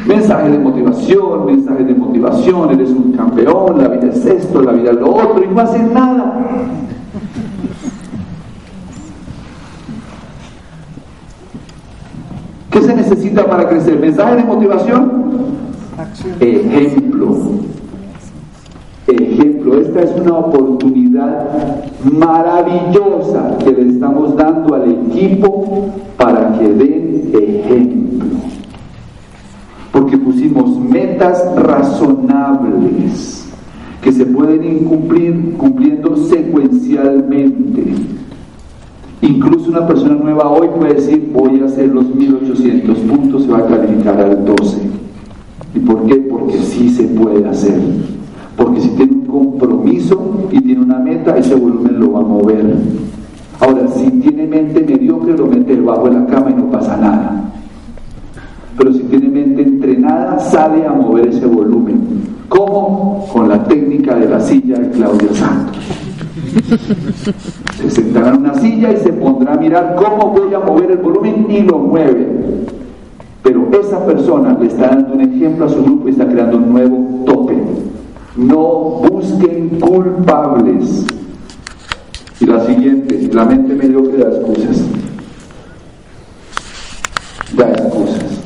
Mensajes 0.07 0.51
de 0.51 0.59
motivación, 0.59 1.47
mensajes 1.47 1.87
de 1.87 1.95
motivación, 1.95 2.71
eres 2.71 2.91
un 2.91 3.13
campeón, 3.13 3.79
la 3.79 3.89
vida 3.89 4.09
es 4.09 4.27
esto, 4.27 4.63
la 4.63 4.73
vida 4.73 4.91
es 4.91 4.97
lo 4.97 5.15
otro, 5.15 5.45
y 5.45 5.55
no 5.55 5.61
hacen 5.61 5.93
nada. 5.95 6.41
¿Qué 12.71 12.83
se 12.83 12.95
necesita 12.95 13.47
para 13.47 13.69
crecer? 13.69 13.99
¿Mensaje 13.99 14.37
de 14.37 14.45
motivación? 14.45 15.29
Ejemplo. 16.41 17.37
Ejemplo, 19.07 19.48
esta 19.89 20.03
es 20.03 20.21
una 20.21 20.39
oportunidad 20.39 21.49
maravillosa 22.05 23.59
que 23.59 23.73
le 23.73 23.91
estamos 23.91 24.37
dando 24.37 24.75
al 24.75 24.91
equipo 24.91 25.91
para 26.17 26.53
que 26.59 26.69
den 26.69 27.31
ejemplo 27.33 28.09
porque 29.93 30.17
pusimos 30.17 30.79
metas 30.79 31.45
razonables 31.57 33.47
que 34.01 34.13
se 34.13 34.25
pueden 34.27 34.63
ir 34.63 34.85
cumplir, 34.85 35.55
cumpliendo 35.57 36.17
secuencialmente. 36.17 37.95
Incluso 39.23 39.71
una 39.71 39.87
persona 39.89 40.15
nueva 40.15 40.49
hoy 40.49 40.69
puede 40.79 40.95
decir, 40.95 41.31
voy 41.35 41.61
a 41.61 41.65
hacer 41.65 41.89
los 41.89 42.15
1800 42.15 42.97
puntos, 42.99 43.43
se 43.43 43.49
va 43.51 43.59
a 43.59 43.67
calificar 43.67 44.21
al 44.21 44.45
12. 44.45 44.79
¿Y 45.75 45.81
por 45.81 46.05
qué? 46.05 46.15
Porque 46.15 46.59
sí 46.59 46.91
se 46.91 47.03
puede 47.09 47.45
hacer. 47.49 47.81
Porque 48.57 48.81
si 48.81 48.91
un 49.03 49.18
compromiso 49.29 50.49
y 50.51 50.61
tiene 50.61 50.83
una 50.83 50.99
meta, 50.99 51.37
ese 51.37 51.55
volumen 51.55 52.01
lo 52.01 52.13
va 52.13 52.21
a 52.21 52.25
mover. 52.25 52.75
Ahora, 53.61 53.87
si 53.89 54.11
tiene 54.11 54.47
mente 54.47 54.81
mediocre, 54.81 55.37
lo 55.37 55.47
mete 55.47 55.77
debajo 55.77 56.09
de 56.09 56.15
la 56.15 56.27
cama 56.27 56.51
y 56.51 56.55
no 56.55 56.71
pasa 56.71 56.97
nada 56.97 57.49
pero 58.79 58.93
si 58.93 59.01
tiene 59.01 59.29
mente 59.29 59.63
entrenada, 59.63 60.39
sale 60.39 60.87
a 60.87 60.93
mover 60.93 61.27
ese 61.27 61.45
volumen. 61.47 62.01
¿Cómo? 62.49 63.27
Con 63.33 63.49
la 63.49 63.65
técnica 63.65 64.15
de 64.15 64.29
la 64.29 64.39
silla 64.41 64.79
de 64.79 64.89
Claudia 64.91 65.35
Santos. 65.35 65.83
Se 67.75 67.91
sentará 67.91 68.29
en 68.31 68.37
una 68.37 68.55
silla 68.55 68.93
y 68.93 68.97
se 68.99 69.13
pondrá 69.13 69.55
a 69.55 69.57
mirar 69.57 69.97
cómo 69.97 70.33
voy 70.33 70.55
a 70.55 70.61
mover 70.61 70.93
el 70.93 70.99
volumen 70.99 71.47
y 71.51 71.61
lo 71.63 71.79
mueve. 71.79 72.29
Pero 73.43 73.69
esa 73.81 74.07
persona 74.07 74.57
le 74.59 74.69
está 74.69 74.89
dando 74.89 75.15
un 75.15 75.21
ejemplo 75.23 75.67
a 75.67 75.69
su 75.69 75.83
grupo 75.83 76.09
y 76.09 76.13
está 76.13 76.29
creando 76.29 76.59
un 76.59 76.73
nuevo 76.73 77.25
tope. 77.27 77.38
No 78.39 79.03
busquen 79.11 79.81
culpables. 79.81 81.05
Y 82.39 82.47
la 82.47 82.65
siguiente, 82.65 83.29
la 83.33 83.45
mente 83.45 83.75
mediocre 83.75 84.17
da 84.17 84.31
excusas. 84.31 84.85
Da 87.57 87.69
excusas. 87.71 88.41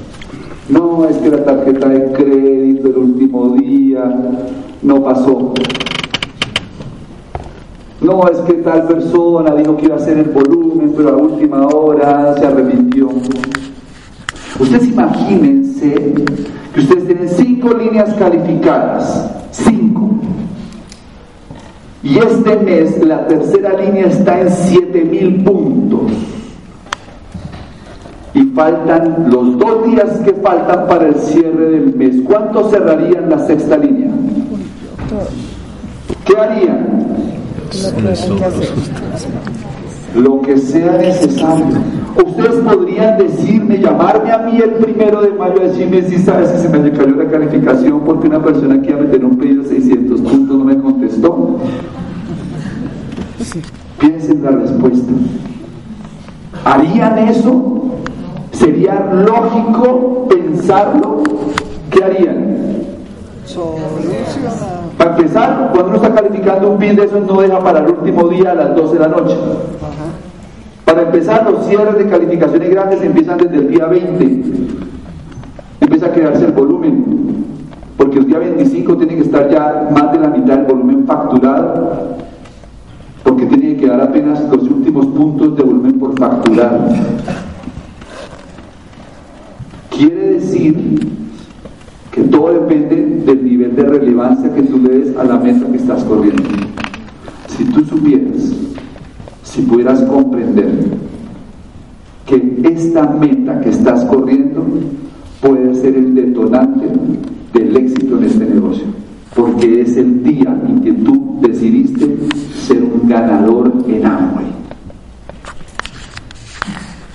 No, 0.71 1.07
es 1.07 1.19
que 1.19 1.31
la 1.31 1.45
tarjeta 1.45 1.89
de 1.91 2.11
crédito 2.13 2.89
el 2.89 2.97
último 2.97 3.51
día 3.51 4.03
no 4.81 5.05
pasó. 5.05 5.53
No, 8.01 8.27
es 8.29 8.39
que 8.39 8.55
tal 8.55 8.87
persona 8.89 9.55
dijo 9.55 9.77
que 9.77 9.87
iba 9.87 9.97
a 9.97 9.99
hacer 9.99 10.17
el 10.17 10.31
volumen, 10.31 10.95
pero 10.97 11.11
a 11.11 11.17
última 11.17 11.67
hora 11.67 12.35
se 12.39 12.47
arrepintió. 12.47 13.11
Ustedes 14.59 14.89
imagínense 14.89 16.15
que 16.73 16.81
ustedes 16.81 17.07
tienen 17.07 17.29
cinco 17.29 17.75
líneas 17.75 18.15
calificadas, 18.15 19.31
cinco. 19.51 20.11
Y 22.03 22.19
este 22.19 22.57
mes 22.57 22.99
la 23.05 23.27
tercera 23.27 23.75
línea 23.75 24.07
está 24.07 24.41
en 24.41 24.51
7000 24.51 25.45
puntos. 25.45 26.13
Y 28.35 28.45
faltan 28.55 29.31
los 29.31 29.59
dos 29.59 29.87
días 29.87 30.11
que 30.25 30.33
faltan 30.35 30.87
para 30.89 31.09
el 31.09 31.15
cierre 31.17 31.71
del 31.71 31.95
mes. 31.95 32.17
¿Cuánto 32.25 32.69
cerrarían 32.71 33.29
la 33.29 33.39
sexta 33.47 33.77
línea? 33.77 34.11
¿Qué 36.25 36.37
harían? 36.37 36.89
Lo 40.15 40.41
que 40.41 40.57
sea 40.59 40.99
necesario. 40.99 41.67
Ustedes 42.25 42.61
podrían 42.61 43.19
decirme, 43.19 43.79
llamarme 43.79 44.33
a 44.33 44.39
mí 44.39 44.57
el 44.59 44.71
primero 44.75 45.23
de 45.23 45.31
mayo 45.31 45.61
a 45.61 45.65
decirme 45.65 46.03
si 46.03 46.19
sabes 46.19 46.51
si 46.51 46.59
se 46.59 46.69
me 46.69 46.91
cayó 46.93 47.17
la 47.17 47.29
calificación 47.29 48.01
porque 48.05 48.29
una 48.29 48.43
persona 48.43 48.81
que 48.81 48.91
iba 48.91 48.99
a 48.99 49.03
meter 49.03 49.25
un 49.25 49.37
pedido 49.37 49.63
de 49.63 49.69
600 49.71 50.21
puntos 50.21 50.59
no 50.59 50.65
me 50.65 50.79
contestó. 50.79 51.59
Piensen 53.99 54.43
la 54.43 54.51
respuesta. 54.51 55.13
¿Harían 56.65 57.19
eso? 57.19 57.91
¿Sería 58.53 59.11
lógico 59.13 60.29
pensarlo? 60.29 61.23
¿Qué 61.91 62.05
harían? 62.05 62.53
Para 64.97 65.17
empezar, 65.17 65.71
cuando 65.73 65.89
uno 65.89 65.97
está 65.97 66.15
calificando 66.15 66.71
un 66.71 66.79
PIN 66.79 66.97
de 66.97 67.05
esos, 67.05 67.27
no 67.27 67.41
deja 67.41 67.59
para 67.59 67.81
el 67.81 67.89
último 67.89 68.29
día 68.29 68.53
a 68.53 68.55
las 68.55 68.77
12 68.77 68.95
de 68.95 69.01
la 69.01 69.09
noche. 69.09 69.37
Para 70.93 71.07
empezar, 71.07 71.51
los 71.51 71.65
cierres 71.65 71.97
de 71.97 72.07
calificaciones 72.07 72.69
grandes 72.69 73.01
empiezan 73.01 73.39
desde 73.39 73.57
el 73.57 73.69
día 73.69 73.87
20. 73.87 74.43
Empieza 75.81 76.05
a 76.05 76.13
crearse 76.13 76.45
el 76.45 76.53
volumen, 76.53 77.47
porque 77.97 78.19
el 78.19 78.27
día 78.27 78.39
25 78.39 78.99
tiene 78.99 79.15
que 79.15 79.23
estar 79.23 79.49
ya 79.49 79.89
más 79.91 80.13
de 80.13 80.19
la 80.19 80.29
mitad 80.29 80.59
del 80.59 80.67
volumen 80.67 81.07
facturado, 81.07 82.19
porque 83.25 83.47
tiene 83.47 83.69
que 83.69 83.77
quedar 83.79 84.03
apenas 84.03 84.43
los 84.51 84.65
últimos 84.65 85.07
puntos 85.07 85.57
de 85.57 85.63
volumen 85.63 85.99
por 85.99 86.19
facturar. 86.19 86.79
Quiere 89.97 90.35
decir 90.35 91.09
que 92.11 92.21
todo 92.25 92.53
depende 92.53 93.23
del 93.25 93.43
nivel 93.43 93.77
de 93.77 93.83
relevancia 93.85 94.55
que 94.55 94.61
tú 94.61 94.77
le 94.77 94.99
des 94.99 95.17
a 95.17 95.25
la 95.25 95.39
meta 95.39 95.67
que 95.69 95.79
estás 95.79 96.05
corriendo. 96.05 96.43
Si 97.49 97.65
tú 97.65 97.83
supieras, 97.83 98.72
si 99.53 99.61
pudieras 99.63 100.01
comprender 100.05 100.71
que 102.25 102.63
esta 102.65 103.03
meta 103.03 103.61
que 103.61 103.69
estás 103.69 104.03
corriendo 104.07 104.65
puede 105.43 105.75
ser 105.75 105.95
el 105.95 106.15
detonante 106.15 106.87
del 107.53 107.77
éxito 107.77 108.17
en 108.17 108.25
este 108.25 108.47
negocio, 108.47 108.87
porque 109.37 109.83
es 109.83 109.95
el 109.99 110.23
día 110.23 110.59
en 110.67 110.81
que 110.81 110.93
tú 110.95 111.37
decidiste 111.43 112.17
ser 112.55 112.83
un 112.83 113.07
ganador 113.07 113.71
en 113.87 114.07
Amway. 114.07 114.47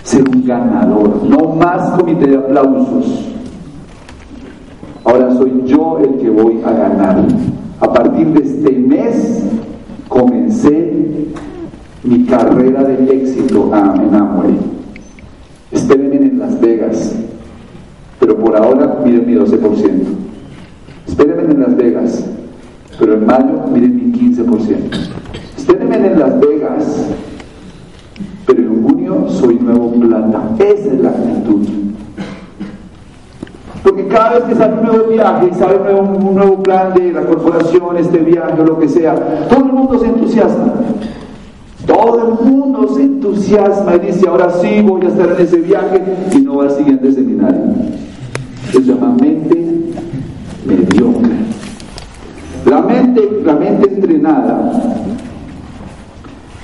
Ser 0.03 0.29
un 0.29 0.45
ganador, 0.45 1.23
no 1.27 1.55
más 1.55 1.89
comité 1.99 2.27
de 2.27 2.37
aplausos, 2.37 3.33
Ahora 5.03 5.33
soy 5.37 5.63
yo 5.65 5.99
el 5.99 6.17
que 6.19 6.29
voy 6.29 6.59
a 6.65 6.71
ganar. 6.71 7.25
A 7.79 7.93
partir 7.93 8.27
de 8.27 8.41
este 8.41 8.71
mes 8.73 9.41
comencé 10.09 10.97
mi 12.07 12.23
carrera 12.25 12.83
de 12.83 13.13
éxito 13.13 13.69
en 13.73 14.15
Amway. 14.15 14.57
Espérenme 15.71 16.15
en 16.15 16.39
Las 16.39 16.59
Vegas, 16.61 17.13
pero 18.19 18.37
por 18.37 18.55
ahora 18.55 18.99
miren 19.03 19.27
mi 19.27 19.35
12%. 19.35 19.59
Espérenme 21.05 21.53
en 21.53 21.59
Las 21.59 21.75
Vegas, 21.75 22.25
pero 22.97 23.13
en 23.15 23.25
mayo 23.25 23.65
miren 23.73 23.95
mi 23.95 24.17
15%. 24.17 24.77
Espérenme 25.57 25.95
en 25.97 26.19
Las 26.19 26.39
Vegas, 26.39 27.09
pero 28.45 28.59
en 28.61 28.83
junio 28.83 29.25
soy 29.29 29.55
nuevo 29.55 29.91
plata. 29.91 30.55
Esa 30.59 30.93
es 30.93 31.01
la 31.01 31.09
actitud. 31.09 31.67
Porque 33.83 34.07
cada 34.07 34.35
vez 34.35 34.43
que 34.45 34.55
sale 34.55 34.73
un 34.79 34.85
nuevo 34.85 35.09
viaje, 35.09 35.53
sale 35.53 35.75
un 35.75 36.35
nuevo, 36.35 36.63
plan 36.63 36.93
de 36.93 37.11
la 37.11 37.21
corporación, 37.21 37.97
este 37.97 38.19
viaje 38.19 38.61
o 38.61 38.65
lo 38.65 38.79
que 38.79 38.87
sea, 38.87 39.15
todo 39.49 39.59
el 39.59 39.73
mundo 39.73 39.99
se 39.99 40.07
entusiasma. 40.07 40.73
Todo 41.87 42.27
el 42.27 42.51
mundo 42.51 42.93
se 42.93 43.01
entusiasma 43.03 43.95
y 43.95 43.99
dice, 44.07 44.27
ahora 44.27 44.51
sí 44.61 44.81
voy 44.81 45.05
a 45.05 45.07
estar 45.07 45.31
en 45.31 45.41
ese 45.41 45.57
viaje 45.57 46.03
y 46.35 46.39
no 46.39 46.57
va 46.57 46.65
al 46.65 46.71
siguiente 46.71 47.11
seminario. 47.13 47.61
Se 48.71 48.81
llama 48.83 49.15
mente 49.19 49.93
mediocre. 50.65 51.31
La 52.65 52.81
mente, 52.81 53.21
la 53.45 53.53
mente 53.53 53.87
entrenada 53.87 54.83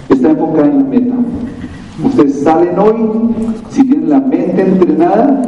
está 0.10 0.30
enfocada 0.32 0.68
en 0.68 0.78
la 0.78 0.84
meta. 0.84 1.14
Ustedes 2.04 2.44
salen 2.44 2.78
hoy, 2.78 2.96
si 3.70 3.88
tienen 3.88 4.10
la 4.10 4.20
mente 4.20 4.62
entrenada, 4.62 5.42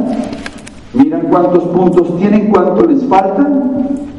miran 0.94 1.22
cuántos 1.28 1.64
puntos 1.64 2.16
tienen, 2.18 2.48
cuánto 2.48 2.86
les 2.86 3.04
falta 3.04 3.46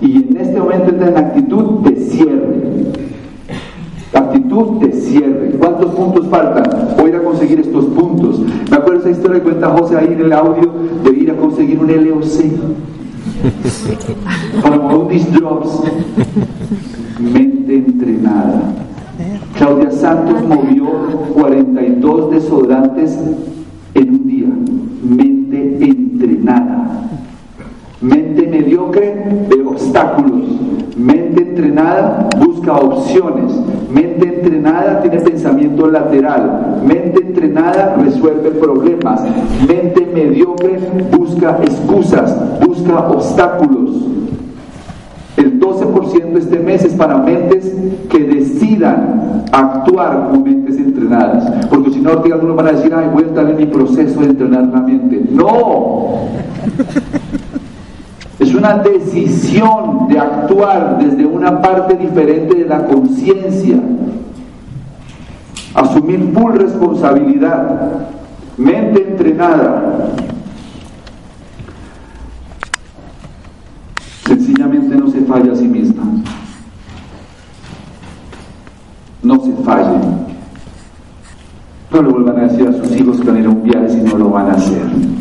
y 0.02 0.18
en 0.18 0.38
este 0.38 0.60
momento 0.60 0.92
están 0.92 1.10
en 1.10 1.18
actitud 1.18 1.80
de 1.80 1.96
cierre. 1.96 2.47
Actitud 4.18 4.80
de 4.80 4.92
cierre. 4.94 5.52
¿Cuántos 5.60 5.94
puntos 5.94 6.28
faltan? 6.28 6.64
Voy 6.98 7.06
a 7.06 7.10
ir 7.10 7.16
a 7.18 7.24
conseguir 7.24 7.60
estos 7.60 7.86
puntos. 7.86 8.40
Me 8.70 8.78
acuerdo 8.78 9.02
esa 9.02 9.12
historia 9.12 9.38
que 9.38 9.44
cuenta 9.44 9.70
José 9.70 9.98
ahí 9.98 10.14
en 10.14 10.22
el 10.22 10.34
audio 10.34 10.72
de 11.04 11.12
ir 11.12 11.30
a 11.32 11.36
conseguir 11.36 11.80
un 11.80 11.88
LOC 11.88 12.28
para 14.64 14.78
mover 14.78 15.08
these 15.10 15.32
drops. 15.32 15.84
Mente 17.20 17.76
entrenada. 17.76 18.74
Claudia 19.56 19.92
Santos 19.92 20.44
movió 20.48 20.86
42 21.36 22.32
desodorantes 22.32 23.20
en 23.94 24.10
un 24.10 24.28
día. 24.28 24.48
Mente 25.04 25.86
entrenada. 25.86 27.07
Mente 28.02 28.46
mediocre 28.48 29.26
de 29.50 29.66
obstáculos. 29.66 30.44
Mente 30.96 31.42
entrenada 31.42 32.30
busca 32.38 32.74
opciones. 32.74 33.52
Mente 33.92 34.28
entrenada 34.28 35.02
tiene 35.02 35.18
pensamiento 35.18 35.88
lateral. 35.88 36.82
Mente 36.86 37.22
entrenada 37.22 37.96
resuelve 38.00 38.52
problemas. 38.52 39.22
Mente 39.68 40.08
mediocre 40.14 40.80
busca 41.12 41.58
excusas, 41.64 42.36
busca 42.60 43.00
obstáculos. 43.10 44.06
El 45.36 45.60
12% 45.60 46.34
de 46.34 46.40
este 46.40 46.60
mes 46.60 46.84
es 46.84 46.94
para 46.94 47.18
mentes 47.18 47.76
que 48.10 48.20
decidan 48.20 49.44
actuar 49.52 50.30
como 50.30 50.44
mentes 50.44 50.78
entrenadas. 50.78 51.68
Porque 51.70 51.92
si 51.92 52.00
no, 52.00 52.12
algunos 52.12 52.56
van 52.56 52.68
a 52.68 52.72
decir, 52.74 52.94
ay, 52.94 53.10
voy 53.12 53.24
a 53.24 53.28
estar 53.28 53.50
en 53.50 53.58
mi 53.58 53.66
proceso 53.66 54.20
de 54.20 54.28
entrenar 54.28 54.68
la 54.68 54.82
mente. 54.82 55.24
No. 55.32 56.28
Es 58.48 58.56
una 58.56 58.78
decisión 58.78 60.08
de 60.08 60.18
actuar 60.18 61.00
desde 61.00 61.26
una 61.26 61.62
parte 61.62 61.96
diferente 61.96 62.56
de 62.56 62.66
la 62.66 62.86
conciencia. 62.86 63.76
Asumir 65.74 66.32
full 66.34 66.54
responsabilidad. 66.54 68.08
Mente 68.56 69.06
entrenada. 69.06 70.14
Sencillamente 74.26 74.96
no 74.96 75.10
se 75.10 75.20
falla 75.26 75.52
a 75.52 75.56
sí 75.56 75.68
misma. 75.68 76.04
No 79.24 79.44
se 79.44 79.52
falle. 79.66 80.00
No 81.92 82.02
le 82.02 82.10
vuelvan 82.10 82.38
a 82.38 82.44
decir 82.44 82.66
a 82.66 82.72
sus 82.72 82.96
hijos 82.96 83.20
que 83.20 83.28
van 83.28 83.36
a 83.36 83.40
ir 83.40 83.46
a 83.46 83.50
un 83.50 83.64
viaje 83.64 83.90
si 83.90 84.02
no 84.04 84.18
lo 84.18 84.30
van 84.30 84.52
a 84.52 84.54
hacer. 84.54 85.17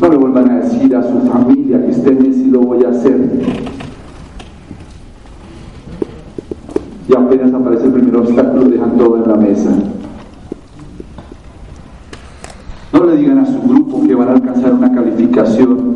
No 0.00 0.08
le 0.08 0.16
vuelvan 0.16 0.50
a 0.50 0.60
decir 0.60 0.96
a 0.96 1.02
su 1.02 1.20
familia 1.30 1.84
que 1.84 1.90
este 1.90 2.12
mes 2.12 2.36
si 2.36 2.46
lo 2.46 2.60
voy 2.60 2.84
a 2.84 2.88
hacer. 2.88 3.28
Y 7.06 7.14
apenas 7.14 7.52
aparece 7.52 7.84
el 7.84 7.92
primer 7.92 8.16
obstáculo, 8.16 8.64
dejan 8.64 8.96
todo 8.96 9.16
en 9.16 9.30
la 9.30 9.36
mesa. 9.36 9.70
No 12.94 13.04
le 13.04 13.16
digan 13.16 13.38
a 13.38 13.46
su 13.46 13.60
grupo 13.60 14.02
que 14.06 14.14
van 14.14 14.28
a 14.28 14.32
alcanzar 14.32 14.72
una 14.72 14.90
calificación 14.90 15.94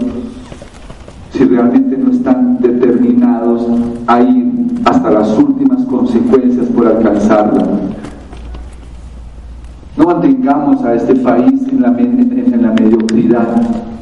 si 1.31 1.45
realmente 1.45 1.97
no 1.97 2.11
están 2.11 2.59
determinados 2.61 3.67
a 4.07 4.21
ir 4.21 4.53
hasta 4.85 5.11
las 5.11 5.37
últimas 5.39 5.83
consecuencias 5.87 6.67
por 6.67 6.87
alcanzarla. 6.89 7.65
No 9.97 10.05
mantengamos 10.05 10.85
a 10.85 10.95
este 10.95 11.15
país 11.17 11.67
en 11.69 11.81
la 11.81 11.91
mediocridad. 12.73 13.94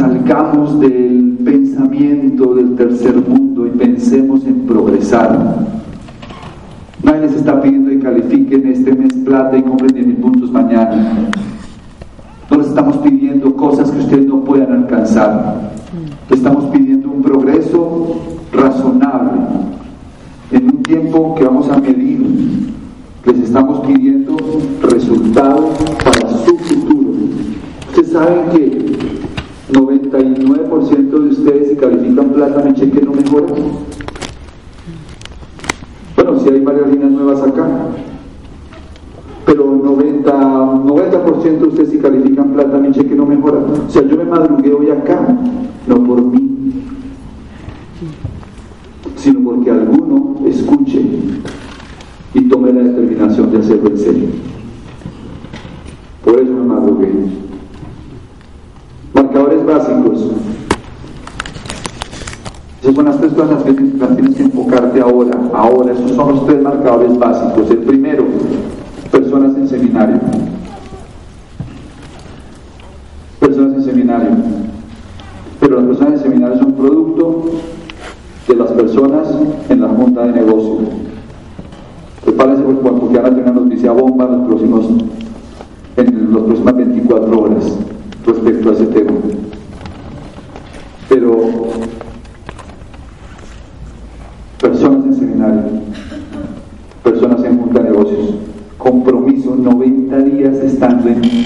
Salgamos 0.00 0.80
del 0.80 1.36
pensamiento 1.44 2.54
del 2.54 2.74
tercer 2.74 3.16
mundo 3.16 3.66
y 3.66 3.70
pensemos 3.70 4.42
en 4.46 4.60
progresar. 4.60 5.66
Nadie 7.02 7.20
les 7.20 7.34
está 7.34 7.60
pidiendo 7.60 7.90
que 7.90 7.98
califiquen 7.98 8.66
este 8.68 8.94
mes 8.94 9.12
plata 9.22 9.58
y 9.58 9.62
compren 9.62 9.92
10 9.92 10.06
mil 10.06 10.16
puntos 10.16 10.50
mañana. 10.50 11.28
No 12.50 12.56
les 12.56 12.68
estamos 12.68 12.96
pidiendo 12.96 13.54
cosas 13.54 13.90
que 13.90 13.98
ustedes 13.98 14.26
no 14.26 14.42
puedan 14.42 14.72
alcanzar. 14.72 15.70
Le 16.30 16.34
estamos 16.34 16.64
pidiendo 16.74 17.10
un 17.10 17.20
progreso 17.20 18.22
razonable 18.54 19.38
en 20.50 20.64
un 20.64 20.82
tiempo 20.82 21.34
que 21.34 21.44
vamos 21.44 21.68
a 21.68 21.78
medir. 21.78 22.72
Les 23.26 23.38
estamos 23.40 23.86
pidiendo 23.86 24.34
resultados 24.80 25.76
para 26.02 26.26
su 26.30 26.56
futuro. 26.56 27.10
Ustedes 27.90 28.12
saben 28.12 28.48
que 28.56 28.79
99% 28.79 28.79
de 28.79 28.79
ustedes 31.40 31.68
si 31.68 31.76
califican 31.76 32.30
plata 32.30 32.62
mi 32.62 32.74
cheque 32.74 33.00
no 33.02 33.12
mejora. 33.12 33.46
Bueno, 36.16 36.38
si 36.40 36.48
hay 36.48 36.60
varias 36.60 36.88
líneas 36.88 37.10
nuevas 37.10 37.42
acá, 37.42 37.66
pero 39.46 39.64
90, 39.82 40.32
90% 40.32 41.58
de 41.58 41.66
ustedes 41.66 41.90
si 41.90 41.98
califican 41.98 42.52
plata 42.52 42.78
mi 42.78 42.92
cheque 42.92 43.14
no 43.14 43.26
mejora. 43.26 43.58
O 43.58 43.90
sea, 43.90 44.02
yo 44.02 44.16
me 44.16 44.24
madrugué 44.24 44.72
hoy 44.72 44.90
acá, 44.90 45.38
no 45.86 46.04
por 46.04 46.22
mí, 46.22 46.82
sino 49.16 49.40
porque 49.40 49.70
alguno 49.70 50.36
escuche 50.46 51.02
y 52.34 52.48
tome 52.48 52.72
la 52.72 52.82
determinación 52.82 53.50
de 53.50 53.58
hacerlo 53.58 53.90
en 53.90 53.98
serio. 53.98 54.28
Por 56.22 56.34
eso 56.38 56.52
me 56.52 56.62
madrugué. 56.62 57.12
Marcadores 59.14 59.64
básicos. 59.64 60.30
Son 63.40 63.48
las 63.48 63.62
cosas 63.62 63.74
que 63.74 63.96
las 63.96 64.16
tienes 64.16 64.34
que 64.34 64.42
enfocarte 64.42 65.00
ahora. 65.00 65.30
Ahora, 65.54 65.94
esos 65.94 66.10
son 66.10 66.34
los 66.34 66.46
tres 66.46 66.60
marcadores 66.60 67.18
básicos. 67.18 67.70
El 67.70 67.78
primero, 67.78 68.26
personas 69.10 69.56
en 69.56 69.66
seminario. 69.66 70.18
Personas 73.38 73.76
en 73.76 73.82
seminario. 73.82 74.28
Pero 75.58 75.76
las 75.76 75.86
personas 75.86 76.12
en 76.12 76.18
seminario 76.20 76.58
son 76.58 76.72
producto 76.74 77.44
de 78.46 78.56
las 78.56 78.72
personas 78.72 79.28
en 79.70 79.80
la 79.80 79.88
junta 79.88 80.26
de 80.26 80.32
negocio. 80.32 80.80
Prepárense 82.22 82.62
porque 82.62 83.16
van 83.16 83.32
a 83.32 83.36
tener 83.36 83.54
noticia 83.54 83.92
bomba 83.92 84.26
en 84.26 84.32
los 84.32 84.48
próximos, 84.48 84.86
en 85.96 86.34
las 86.34 86.42
próximas 86.42 86.76
24 86.76 87.40
horas 87.40 87.78
respecto 88.26 88.68
a 88.68 88.72
ese 88.74 88.86
tema. 88.88 89.12
Pero 91.08 91.40
personas 94.60 95.06
en 95.06 95.14
seminario, 95.14 95.62
personas 97.02 97.42
en 97.44 97.58
junta 97.58 97.82
de 97.82 97.90
negocios, 97.90 98.34
compromiso 98.76 99.56
90 99.56 100.18
días 100.18 100.56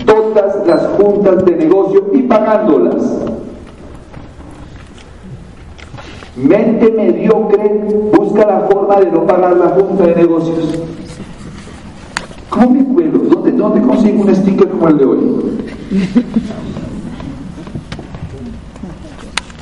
todas 0.05 0.67
las 0.67 0.87
juntas 0.99 1.45
de 1.45 1.57
negocio 1.57 2.11
y 2.13 2.23
pagándolas. 2.23 3.25
Mente 6.37 6.91
mediocre 6.91 7.85
busca 8.13 8.45
la 8.45 8.61
forma 8.69 8.97
de 8.97 9.11
no 9.13 9.25
pagar 9.25 9.57
la 9.57 9.69
junta 9.69 10.05
de 10.05 10.17
negocios. 10.17 10.81
¿Cómo 12.51 12.71
me 12.71 12.85
cuelo? 12.85 13.19
¿Dónde, 13.19 13.53
dónde 13.53 13.81
consigo 13.83 14.23
un 14.23 14.35
sticker 14.35 14.69
como 14.69 14.89
el 14.89 14.99
de 14.99 15.05
hoy? 15.05 15.19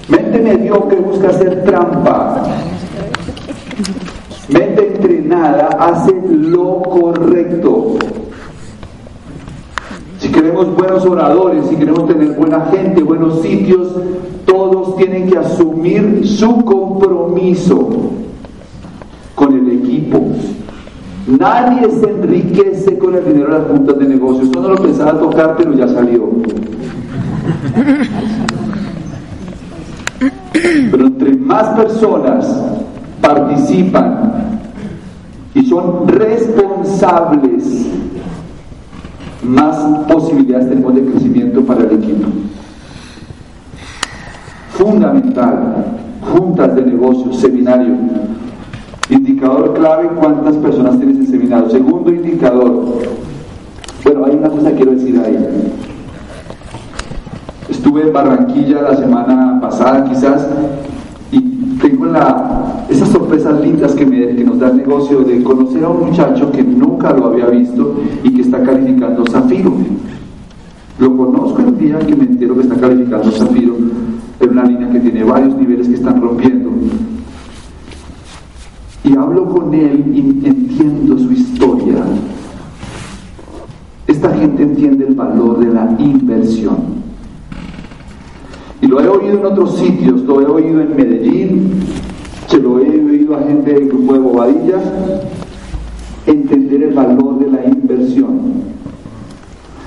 Mente 0.08 0.38
mediocre 0.40 0.98
busca 1.00 1.28
hacer 1.28 1.62
trampa. 1.64 2.42
Mente 4.48 4.94
entrenada 4.94 5.68
hace 5.78 6.12
lo 6.30 6.82
correcto. 6.82 7.98
Si 10.22 10.28
queremos 10.28 10.72
buenos 10.76 11.04
oradores, 11.04 11.66
si 11.66 11.74
queremos 11.74 12.06
tener 12.06 12.36
buena 12.36 12.66
gente, 12.66 13.02
buenos 13.02 13.42
sitios, 13.42 13.88
todos 14.46 14.96
tienen 14.96 15.28
que 15.28 15.36
asumir 15.36 16.24
su 16.24 16.64
compromiso 16.64 17.88
con 19.34 19.52
el 19.52 19.80
equipo. 19.80 20.20
Nadie 21.26 21.90
se 21.90 22.08
enriquece 22.08 22.96
con 22.98 23.16
el 23.16 23.24
dinero 23.24 23.52
de 23.52 23.58
las 23.58 23.68
juntas 23.68 23.98
de 23.98 24.04
negocios. 24.06 24.44
Esto 24.44 24.60
no 24.60 24.68
lo 24.68 24.76
pensaba 24.76 25.18
tocar, 25.18 25.56
pero 25.56 25.72
ya 25.72 25.88
salió. 25.88 26.28
Pero 30.52 31.06
entre 31.08 31.36
más 31.36 31.68
personas 31.70 32.62
participan 33.20 34.60
y 35.56 35.64
son 35.66 36.06
responsables, 36.06 37.88
más 39.42 39.76
posibilidades 40.06 40.68
tenemos 40.68 40.94
de 40.94 41.04
crecimiento 41.04 41.62
para 41.62 41.80
el 41.80 41.92
equipo. 41.92 42.28
Fundamental, 44.70 45.84
juntas 46.32 46.74
de 46.74 46.82
negocios, 46.82 47.38
seminario. 47.38 47.94
Indicador 49.10 49.74
clave, 49.74 50.08
cuántas 50.18 50.56
personas 50.56 50.96
tienes 50.98 51.18
en 51.18 51.26
seminario. 51.26 51.68
Segundo 51.70 52.10
indicador, 52.10 53.02
bueno, 54.04 54.24
hay 54.24 54.36
una 54.36 54.48
cosa 54.48 54.70
que 54.70 54.76
quiero 54.76 54.92
decir 54.92 55.20
ahí. 55.24 55.72
Estuve 57.68 58.02
en 58.02 58.12
Barranquilla 58.12 58.82
la 58.82 58.96
semana 58.96 59.58
pasada 59.60 60.04
quizás 60.04 60.48
y 61.30 61.40
tengo 61.80 62.06
la, 62.06 62.84
esas 62.88 63.08
sorpresas 63.08 63.60
lindas 63.60 63.94
que, 63.94 64.06
que 64.06 64.44
nos 64.44 64.58
da 64.58 64.68
el 64.68 64.78
negocio 64.78 65.20
de 65.20 65.42
conocer 65.42 65.84
a 65.84 65.88
un 65.88 66.06
muchacho 66.06 66.50
que 66.52 66.62
lo 67.10 67.26
había 67.26 67.46
visto 67.46 67.96
y 68.22 68.30
que 68.30 68.42
está 68.42 68.62
calificando 68.62 69.24
Zafiro. 69.26 69.74
Lo 70.98 71.16
conozco 71.16 71.60
el 71.60 71.78
día 71.78 71.98
que 71.98 72.14
me 72.14 72.24
entero 72.24 72.54
que 72.54 72.62
está 72.62 72.76
calificando 72.76 73.30
Zafiro 73.32 73.74
en 74.40 74.50
una 74.50 74.64
línea 74.64 74.90
que 74.90 75.00
tiene 75.00 75.24
varios 75.24 75.56
niveles 75.56 75.88
que 75.88 75.94
están 75.94 76.20
rompiendo. 76.20 76.70
Y 79.04 79.16
hablo 79.16 79.48
con 79.48 79.74
él 79.74 80.04
y 80.14 80.46
entiendo 80.46 81.18
su 81.18 81.32
historia. 81.32 82.04
Esta 84.06 84.30
gente 84.34 84.62
entiende 84.62 85.06
el 85.06 85.14
valor 85.14 85.58
de 85.58 85.72
la 85.72 85.96
inversión. 85.98 87.02
Y 88.80 88.86
lo 88.86 89.00
he 89.00 89.08
oído 89.08 89.38
en 89.38 89.46
otros 89.46 89.78
sitios, 89.78 90.22
lo 90.22 90.40
he 90.40 90.44
oído 90.44 90.80
en 90.80 90.96
Medellín, 90.96 91.70
se 92.48 92.58
lo 92.58 92.78
he 92.80 93.04
oído 93.04 93.36
a 93.36 93.42
gente 93.42 93.72
del 93.72 93.88
grupo 93.88 94.12
de 94.12 94.18
Bobadilla, 94.18 94.78
entender 96.26 96.82
el 96.82 96.94
valor 96.94 97.38
de 97.38 97.50
la 97.50 97.64
inversión. 97.64 98.72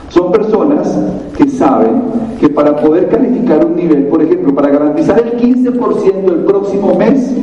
Son 0.10 0.32
personas 0.32 0.98
que 1.38 1.50
saben 1.50 2.04
que 2.40 2.50
para 2.50 2.76
poder 2.78 3.10
calificar 3.10 3.66
un 3.66 3.76
nivel, 3.76 4.08
por 4.08 4.22
ejemplo, 4.22 4.54
para 4.56 4.70
garantizar 4.70 5.20
el 5.20 5.38
15% 5.38 6.30
el 6.30 6.46
próximo 6.46 6.96
mes, 6.96 7.34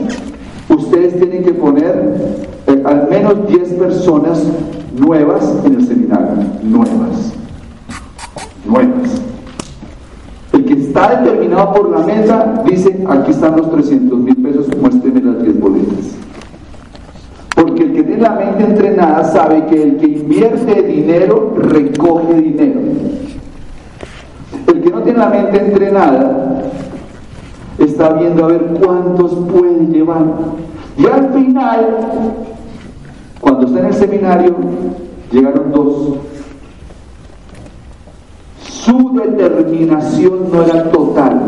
ustedes 0.68 1.18
tienen 1.18 1.44
que 1.44 1.52
poner 1.52 2.14
eh, 2.66 2.82
al 2.84 3.08
menos 3.10 3.46
10 3.46 3.74
personas 3.74 4.42
nuevas 4.98 5.54
en 5.64 5.74
el 5.74 5.86
seminario. 5.86 6.28
Nuevas. 6.62 7.34
Nuevas. 8.66 9.20
El 10.52 10.64
que 10.64 10.74
está 10.74 11.20
determinado 11.22 11.72
por 11.72 11.90
la 11.90 12.06
mesa 12.06 12.62
dice, 12.66 13.04
aquí 13.08 13.30
están 13.30 13.56
los 13.56 13.70
300 13.70 14.18
mil 14.18 14.36
pesos, 14.36 14.66
muéstreme 14.80 15.20
las 15.20 15.42
10 15.42 15.60
boletas. 15.60 16.16
Porque 17.54 17.84
el 17.84 17.92
que 17.92 18.02
tiene 18.02 18.22
la 18.22 18.31
mente 18.44 18.64
entrenada 18.64 19.24
sabe 19.24 19.64
que 19.66 19.82
el 19.82 19.96
que 19.96 20.06
invierte 20.06 20.82
dinero 20.82 21.54
recoge 21.56 22.34
dinero. 22.34 22.80
El 24.66 24.82
que 24.82 24.90
no 24.90 25.02
tiene 25.02 25.18
la 25.18 25.28
mente 25.28 25.58
entrenada 25.58 26.62
está 27.78 28.10
viendo 28.10 28.44
a 28.44 28.48
ver 28.48 28.64
cuántos 28.80 29.32
puede 29.50 29.86
llevar. 29.86 30.24
Y 30.96 31.06
al 31.06 31.32
final, 31.32 31.86
cuando 33.40 33.66
está 33.66 33.80
en 33.80 33.86
el 33.86 33.94
seminario, 33.94 34.56
llegaron 35.30 35.72
dos. 35.72 36.14
Su 38.68 39.12
determinación 39.14 40.50
no 40.52 40.62
era 40.62 40.90
total. 40.90 41.40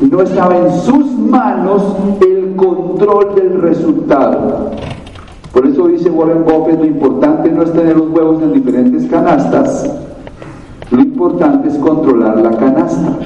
No 0.00 0.22
estaba 0.22 0.56
en 0.56 0.72
sus 0.80 1.04
manos 1.18 1.82
el 2.20 2.56
control 2.56 3.34
del 3.34 3.60
resultado. 3.60 4.70
Por 5.52 5.66
eso 5.66 5.88
dice 5.88 6.10
Warren 6.10 6.44
Buffett, 6.44 6.78
lo 6.78 6.86
importante 6.86 7.50
no 7.50 7.62
es 7.62 7.72
tener 7.72 7.96
los 7.96 8.10
huevos 8.10 8.42
en 8.42 8.52
diferentes 8.52 9.06
canastas, 9.06 9.90
lo 10.90 11.00
importante 11.00 11.68
es 11.68 11.76
controlar 11.76 12.40
la 12.40 12.50
canasta. 12.50 13.18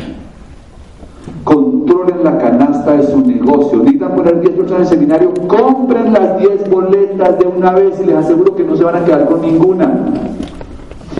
Controlen 1.45 2.25
la 2.25 2.39
canasta 2.39 2.97
de 2.97 3.07
su 3.07 3.20
negocio. 3.20 3.79
Necesitan 3.79 4.14
poner 4.14 4.41
10 4.41 4.55
personas 4.55 4.81
en 4.81 4.83
el 4.83 5.01
seminario, 5.01 5.35
compren 5.47 6.12
las 6.12 6.39
10 6.39 6.70
boletas 6.70 7.39
de 7.39 7.47
una 7.47 7.72
vez 7.72 8.01
y 8.03 8.07
les 8.07 8.16
aseguro 8.16 8.55
que 8.57 8.64
no 8.64 8.77
se 8.77 8.85
van 8.85 8.97
a 8.97 9.05
quedar 9.05 9.27
con 9.27 9.43
ninguna. 9.43 9.93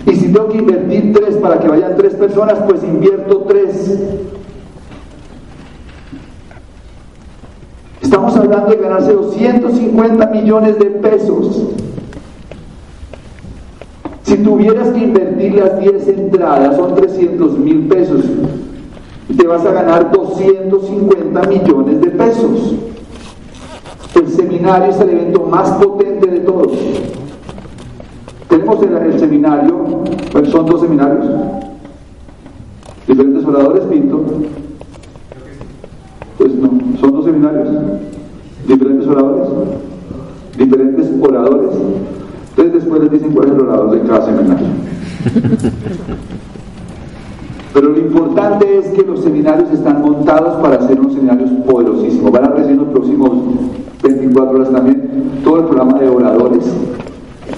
Y 0.07 0.17
si 0.17 0.33
tengo 0.33 0.49
que 0.49 0.59
invertir 0.59 1.13
3 1.13 1.37
para 1.37 1.61
que 1.61 1.69
vayan 1.69 1.97
3 1.97 2.15
personas, 2.15 2.59
pues 2.67 2.83
invierto 2.83 3.45
3. 3.47 3.99
Estamos 8.05 8.37
hablando 8.37 8.67
de 8.67 8.77
ganarse 8.77 9.15
250 9.15 10.27
millones 10.27 10.79
de 10.79 10.85
pesos. 10.85 11.69
Si 14.25 14.37
tuvieras 14.37 14.89
que 14.89 14.99
invertir 14.99 15.55
las 15.55 15.81
10 15.81 16.09
entradas, 16.09 16.77
son 16.77 16.95
300 16.97 17.59
mil 17.59 17.89
pesos. 17.89 18.27
Te 19.35 19.47
vas 19.47 19.65
a 19.65 19.73
ganar 19.73 20.13
250 20.13 21.43
millones 21.49 22.01
de 22.03 22.11
pesos. 22.11 22.75
El 24.15 24.29
seminario 24.29 24.91
es 24.91 25.01
el 25.01 25.09
evento 25.09 25.47
más 25.47 25.71
potente 25.71 26.27
de 26.27 26.41
todos. 26.41 26.73
Tenemos 28.51 28.83
el, 28.83 28.97
el 28.97 29.19
seminario, 29.19 30.05
son 30.53 30.67
dos 30.67 30.83
seminarios, 30.83 31.25
diferentes 33.09 33.45
oradores, 33.47 33.85
Pinto. 33.85 34.25
Pues 36.39 36.55
no, 36.55 36.71
son 37.01 37.13
dos 37.13 37.25
seminarios, 37.25 37.69
diferentes 38.67 39.07
oradores, 39.07 39.49
diferentes 40.57 41.11
oradores. 41.21 41.71
Entonces 42.51 42.75
después 42.75 43.03
les 43.03 43.11
dicen 43.13 43.33
cuál 43.33 43.49
es 43.49 43.55
el 43.55 43.61
orador 43.61 43.91
de 43.91 44.01
cada 44.09 44.27
seminario. 44.27 44.67
Pero 47.75 47.89
lo 47.89 47.99
importante 47.99 48.79
es 48.79 48.87
que 48.91 49.03
los 49.03 49.21
seminarios 49.21 49.71
están 49.73 50.01
montados 50.01 50.61
para 50.63 50.87
ser 50.87 51.01
unos 51.01 51.15
seminarios 51.15 51.51
poderosísimos. 51.67 52.31
Van 52.31 52.45
a 52.45 52.51
recibir 52.51 52.77
los 52.77 52.89
próximos 52.89 53.33
24 54.03 54.57
horas 54.57 54.71
también 54.71 55.41
todo 55.43 55.59
el 55.59 55.65
programa 55.65 55.99
de 55.99 56.09
oradores 56.09 56.65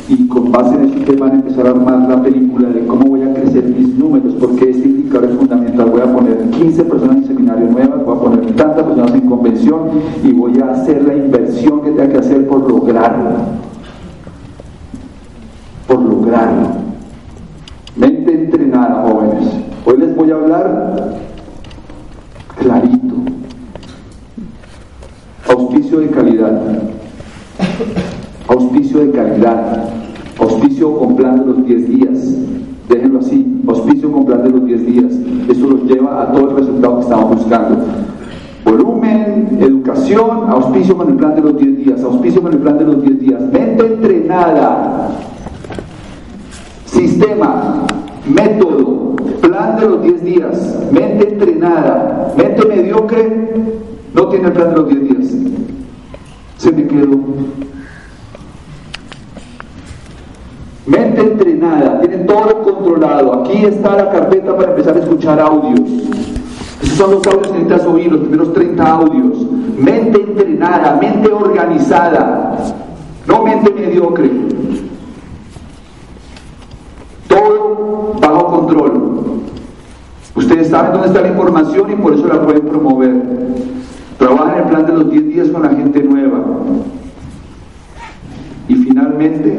y 0.08 0.28
con 0.28 0.52
base 0.52 0.74
en 0.74 0.84
este 0.84 1.00
tema 1.00 1.26
van 1.26 1.36
a 1.36 1.40
empezar 1.40 1.66
a 1.66 1.70
armar 1.70 2.08
la 2.08 2.22
película 2.22 2.68
de 2.68 2.86
cómo 2.86 3.06
voy 3.06 3.22
a 3.22 3.34
crecer 3.34 3.64
mis 3.64 3.94
números, 3.94 4.34
porque 4.40 4.70
este 4.70 4.88
indicador 4.88 5.30
es 5.30 5.36
fundamental. 5.36 5.90
Voy 5.90 6.00
a 6.00 6.12
poner 6.12 6.50
15 6.50 6.84
personas 6.84 7.16
en 7.16 7.26
seminario 7.26 7.66
nuevas, 7.70 8.04
voy 8.04 8.16
a 8.16 8.20
poner 8.20 8.46
tantas 8.54 8.84
personas 8.84 9.14
en 9.14 9.28
convención 9.28 9.80
y 10.22 10.32
voy 10.32 10.60
a 10.60 10.70
hacer 10.70 11.02
la 11.04 11.14
inversión 11.14 11.82
que 11.82 11.90
tenga 11.90 12.08
que 12.08 12.18
hacer 12.18 12.46
por 12.46 12.68
lograrlo. 12.68 13.30
Por 15.86 16.02
lograrlo. 16.02 16.68
Mente 17.96 18.32
entrenada, 18.32 19.08
jóvenes. 19.08 19.44
Hoy 19.84 19.96
les 19.98 20.16
voy 20.16 20.30
a 20.30 20.34
hablar 20.34 21.14
clarito. 22.58 23.14
Auspicio 25.48 26.00
de 26.00 26.08
calidad. 26.08 26.95
Auspicio 28.56 29.00
de 29.00 29.10
calidad. 29.10 29.90
Auspicio 30.40 30.98
con 30.98 31.14
plan 31.14 31.40
de 31.40 31.44
los 31.44 31.66
10 31.66 31.88
días. 31.88 32.34
Déjenlo 32.88 33.18
así. 33.18 33.60
Auspicio 33.68 34.10
con 34.10 34.24
plan 34.24 34.42
de 34.44 34.50
los 34.50 34.64
10 34.64 34.86
días. 34.86 35.12
Eso 35.48 35.66
los 35.66 35.84
lleva 35.84 36.22
a 36.22 36.32
todo 36.32 36.50
el 36.50 36.56
resultado 36.56 36.96
que 36.96 37.02
estamos 37.02 37.36
buscando. 37.36 37.84
Volumen, 38.64 39.58
educación, 39.60 40.48
auspicio 40.48 40.96
con 40.96 41.10
el 41.10 41.16
plan 41.16 41.34
de 41.34 41.42
los 41.42 41.58
10 41.58 41.76
días. 41.84 42.02
Auspicio 42.02 42.40
con 42.40 42.52
el 42.54 42.58
plan 42.58 42.78
de 42.78 42.84
los 42.84 43.02
10 43.02 43.20
días. 43.20 43.42
Mente 43.52 43.86
entrenada. 43.86 45.10
Sistema, 46.86 47.86
método, 48.26 49.16
plan 49.42 49.76
de 49.76 49.86
los 49.86 50.02
10 50.02 50.24
días, 50.24 50.78
mente 50.90 51.28
entrenada, 51.28 52.32
mente 52.36 52.66
mediocre, 52.66 53.54
no 54.14 54.28
tiene 54.28 54.46
el 54.46 54.52
plan 54.52 54.70
de 54.70 54.76
los 54.76 54.88
10 54.88 55.02
días. 55.02 55.34
Se 56.56 56.72
me 56.72 56.86
quedó. 56.86 57.18
Mente 60.86 61.20
entrenada, 61.20 62.00
tiene 62.00 62.18
todo 62.18 62.62
controlado. 62.62 63.42
Aquí 63.42 63.64
está 63.64 63.96
la 63.96 64.10
carpeta 64.10 64.56
para 64.56 64.70
empezar 64.70 64.96
a 64.96 65.00
escuchar 65.00 65.40
audios. 65.40 65.80
Esos 66.80 66.96
son 66.96 67.10
los 67.10 67.26
audios 67.26 67.48
que 67.48 67.58
necesitas 67.58 67.86
oír, 67.86 68.12
los 68.12 68.20
primeros 68.20 68.52
30 68.52 68.86
audios. 68.86 69.46
Mente 69.76 70.20
entrenada, 70.20 70.96
mente 71.00 71.28
organizada, 71.32 72.56
no 73.26 73.42
mente 73.42 73.72
mediocre. 73.72 74.30
Todo 77.26 78.14
bajo 78.20 78.46
control. 78.46 79.16
Ustedes 80.36 80.68
saben 80.68 80.92
dónde 80.92 81.08
está 81.08 81.20
la 81.22 81.28
información 81.28 81.90
y 81.90 81.96
por 81.96 82.14
eso 82.14 82.28
la 82.28 82.42
pueden 82.42 82.62
promover. 82.62 83.12
Trabajan 84.18 84.58
el 84.58 84.64
plan 84.64 84.86
de 84.86 84.92
los 84.92 85.10
10 85.10 85.28
días 85.28 85.48
con 85.48 85.62
la 85.62 85.70
gente 85.70 86.00
nueva. 86.02 86.44
Y 88.68 88.74
finalmente, 88.76 89.58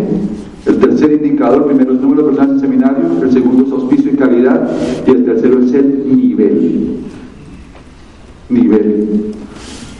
el 0.67 0.77
tercer 0.79 1.13
indicador, 1.13 1.65
primero 1.65 1.93
es 1.93 2.01
número 2.01 2.23
de 2.23 2.27
personas 2.29 2.51
en 2.51 2.59
seminarios, 2.59 3.23
el 3.23 3.31
segundo 3.31 3.65
es 3.65 3.71
auspicio 3.71 4.11
y 4.11 4.15
calidad, 4.15 4.69
y 5.05 5.11
el 5.11 5.25
tercero 5.25 5.63
es 5.63 5.73
el 5.73 6.15
nivel. 6.15 6.97
Nivel. 8.49 9.31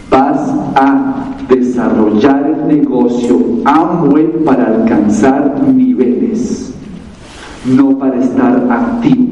Vas 0.10 0.50
a 0.76 1.36
desarrollar 1.50 2.58
el 2.60 2.78
negocio 2.78 3.40
Amway 3.66 4.44
para 4.44 4.68
alcanzar 4.68 5.64
niveles, 5.74 6.74
no 7.66 7.98
para 7.98 8.20
estar 8.20 8.68
activo. 8.70 9.28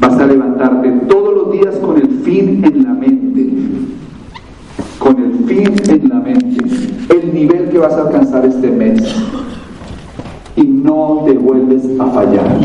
Vas 0.00 0.18
a 0.18 0.26
levantarte 0.26 0.90
todos 1.08 1.34
los 1.34 1.52
días 1.52 1.74
con 1.76 1.96
el 1.96 2.08
fin 2.22 2.64
en 2.64 2.82
la 2.84 2.92
mente. 2.92 3.48
Con 4.98 5.18
el 5.18 5.32
fin 5.46 5.72
en 5.88 6.08
la 6.08 6.20
mente. 6.20 6.64
El 7.08 7.34
nivel 7.34 7.68
que 7.70 7.78
vas 7.78 7.94
a 7.94 8.02
alcanzar 8.02 8.44
este 8.44 8.70
mes. 8.70 9.02
Y 10.56 10.62
no 10.62 11.22
te 11.26 11.32
vuelves 11.34 11.84
a 12.00 12.06
fallar. 12.06 12.58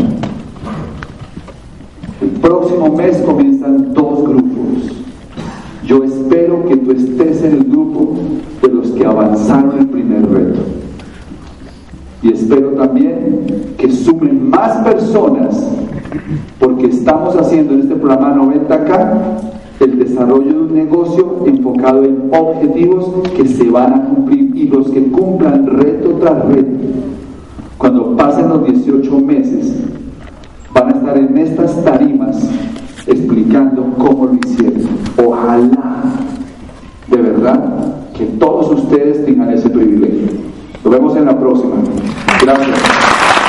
El 2.21 2.29
próximo 2.41 2.95
mes 2.95 3.17
comienzan 3.25 3.93
dos 3.93 4.23
grupos. 4.23 5.05
Yo 5.85 6.03
espero 6.03 6.65
que 6.65 6.77
tú 6.77 6.91
estés 6.91 7.43
en 7.43 7.53
el 7.53 7.63
grupo 7.65 8.13
de 8.61 8.67
los 8.69 8.91
que 8.91 9.05
avanzaron 9.05 9.79
el 9.79 9.87
primer 9.87 10.29
reto. 10.29 10.61
Y 12.23 12.31
espero 12.31 12.69
también 12.69 13.45
que 13.77 13.91
sumen 13.91 14.49
más 14.49 14.77
personas, 14.87 15.67
porque 16.59 16.85
estamos 16.85 17.35
haciendo 17.35 17.73
en 17.73 17.81
este 17.81 17.95
programa 17.95 18.35
90K 18.35 19.51
el 19.79 19.97
desarrollo 19.97 20.53
de 20.53 20.59
un 20.59 20.75
negocio 20.75 21.43
enfocado 21.47 22.03
en 22.03 22.29
objetivos 22.31 23.27
que 23.35 23.47
se 23.47 23.67
van 23.69 23.93
a 23.93 24.05
cumplir 24.05 24.55
y 24.55 24.67
los 24.67 24.89
que 24.91 25.03
cumplan 25.07 25.65
reto 25.65 26.11
tras 26.19 26.45
reto. 26.45 26.69
Cuando 27.81 28.15
pasen 28.15 28.47
los 28.47 28.63
18 28.63 29.11
meses, 29.21 29.73
van 30.71 30.89
a 30.89 30.91
estar 30.91 31.17
en 31.17 31.35
estas 31.35 31.83
tarimas 31.83 32.37
explicando 33.07 33.91
cómo 33.97 34.27
lo 34.27 34.35
hicieron. 34.35 34.87
Ojalá, 35.17 36.03
de 37.07 37.17
verdad, 37.17 37.95
que 38.15 38.25
todos 38.37 38.69
ustedes 38.83 39.25
tengan 39.25 39.49
ese 39.49 39.67
privilegio. 39.71 40.27
Nos 40.83 40.93
vemos 40.93 41.15
en 41.15 41.25
la 41.25 41.39
próxima. 41.39 41.77
Gracias. 42.43 43.40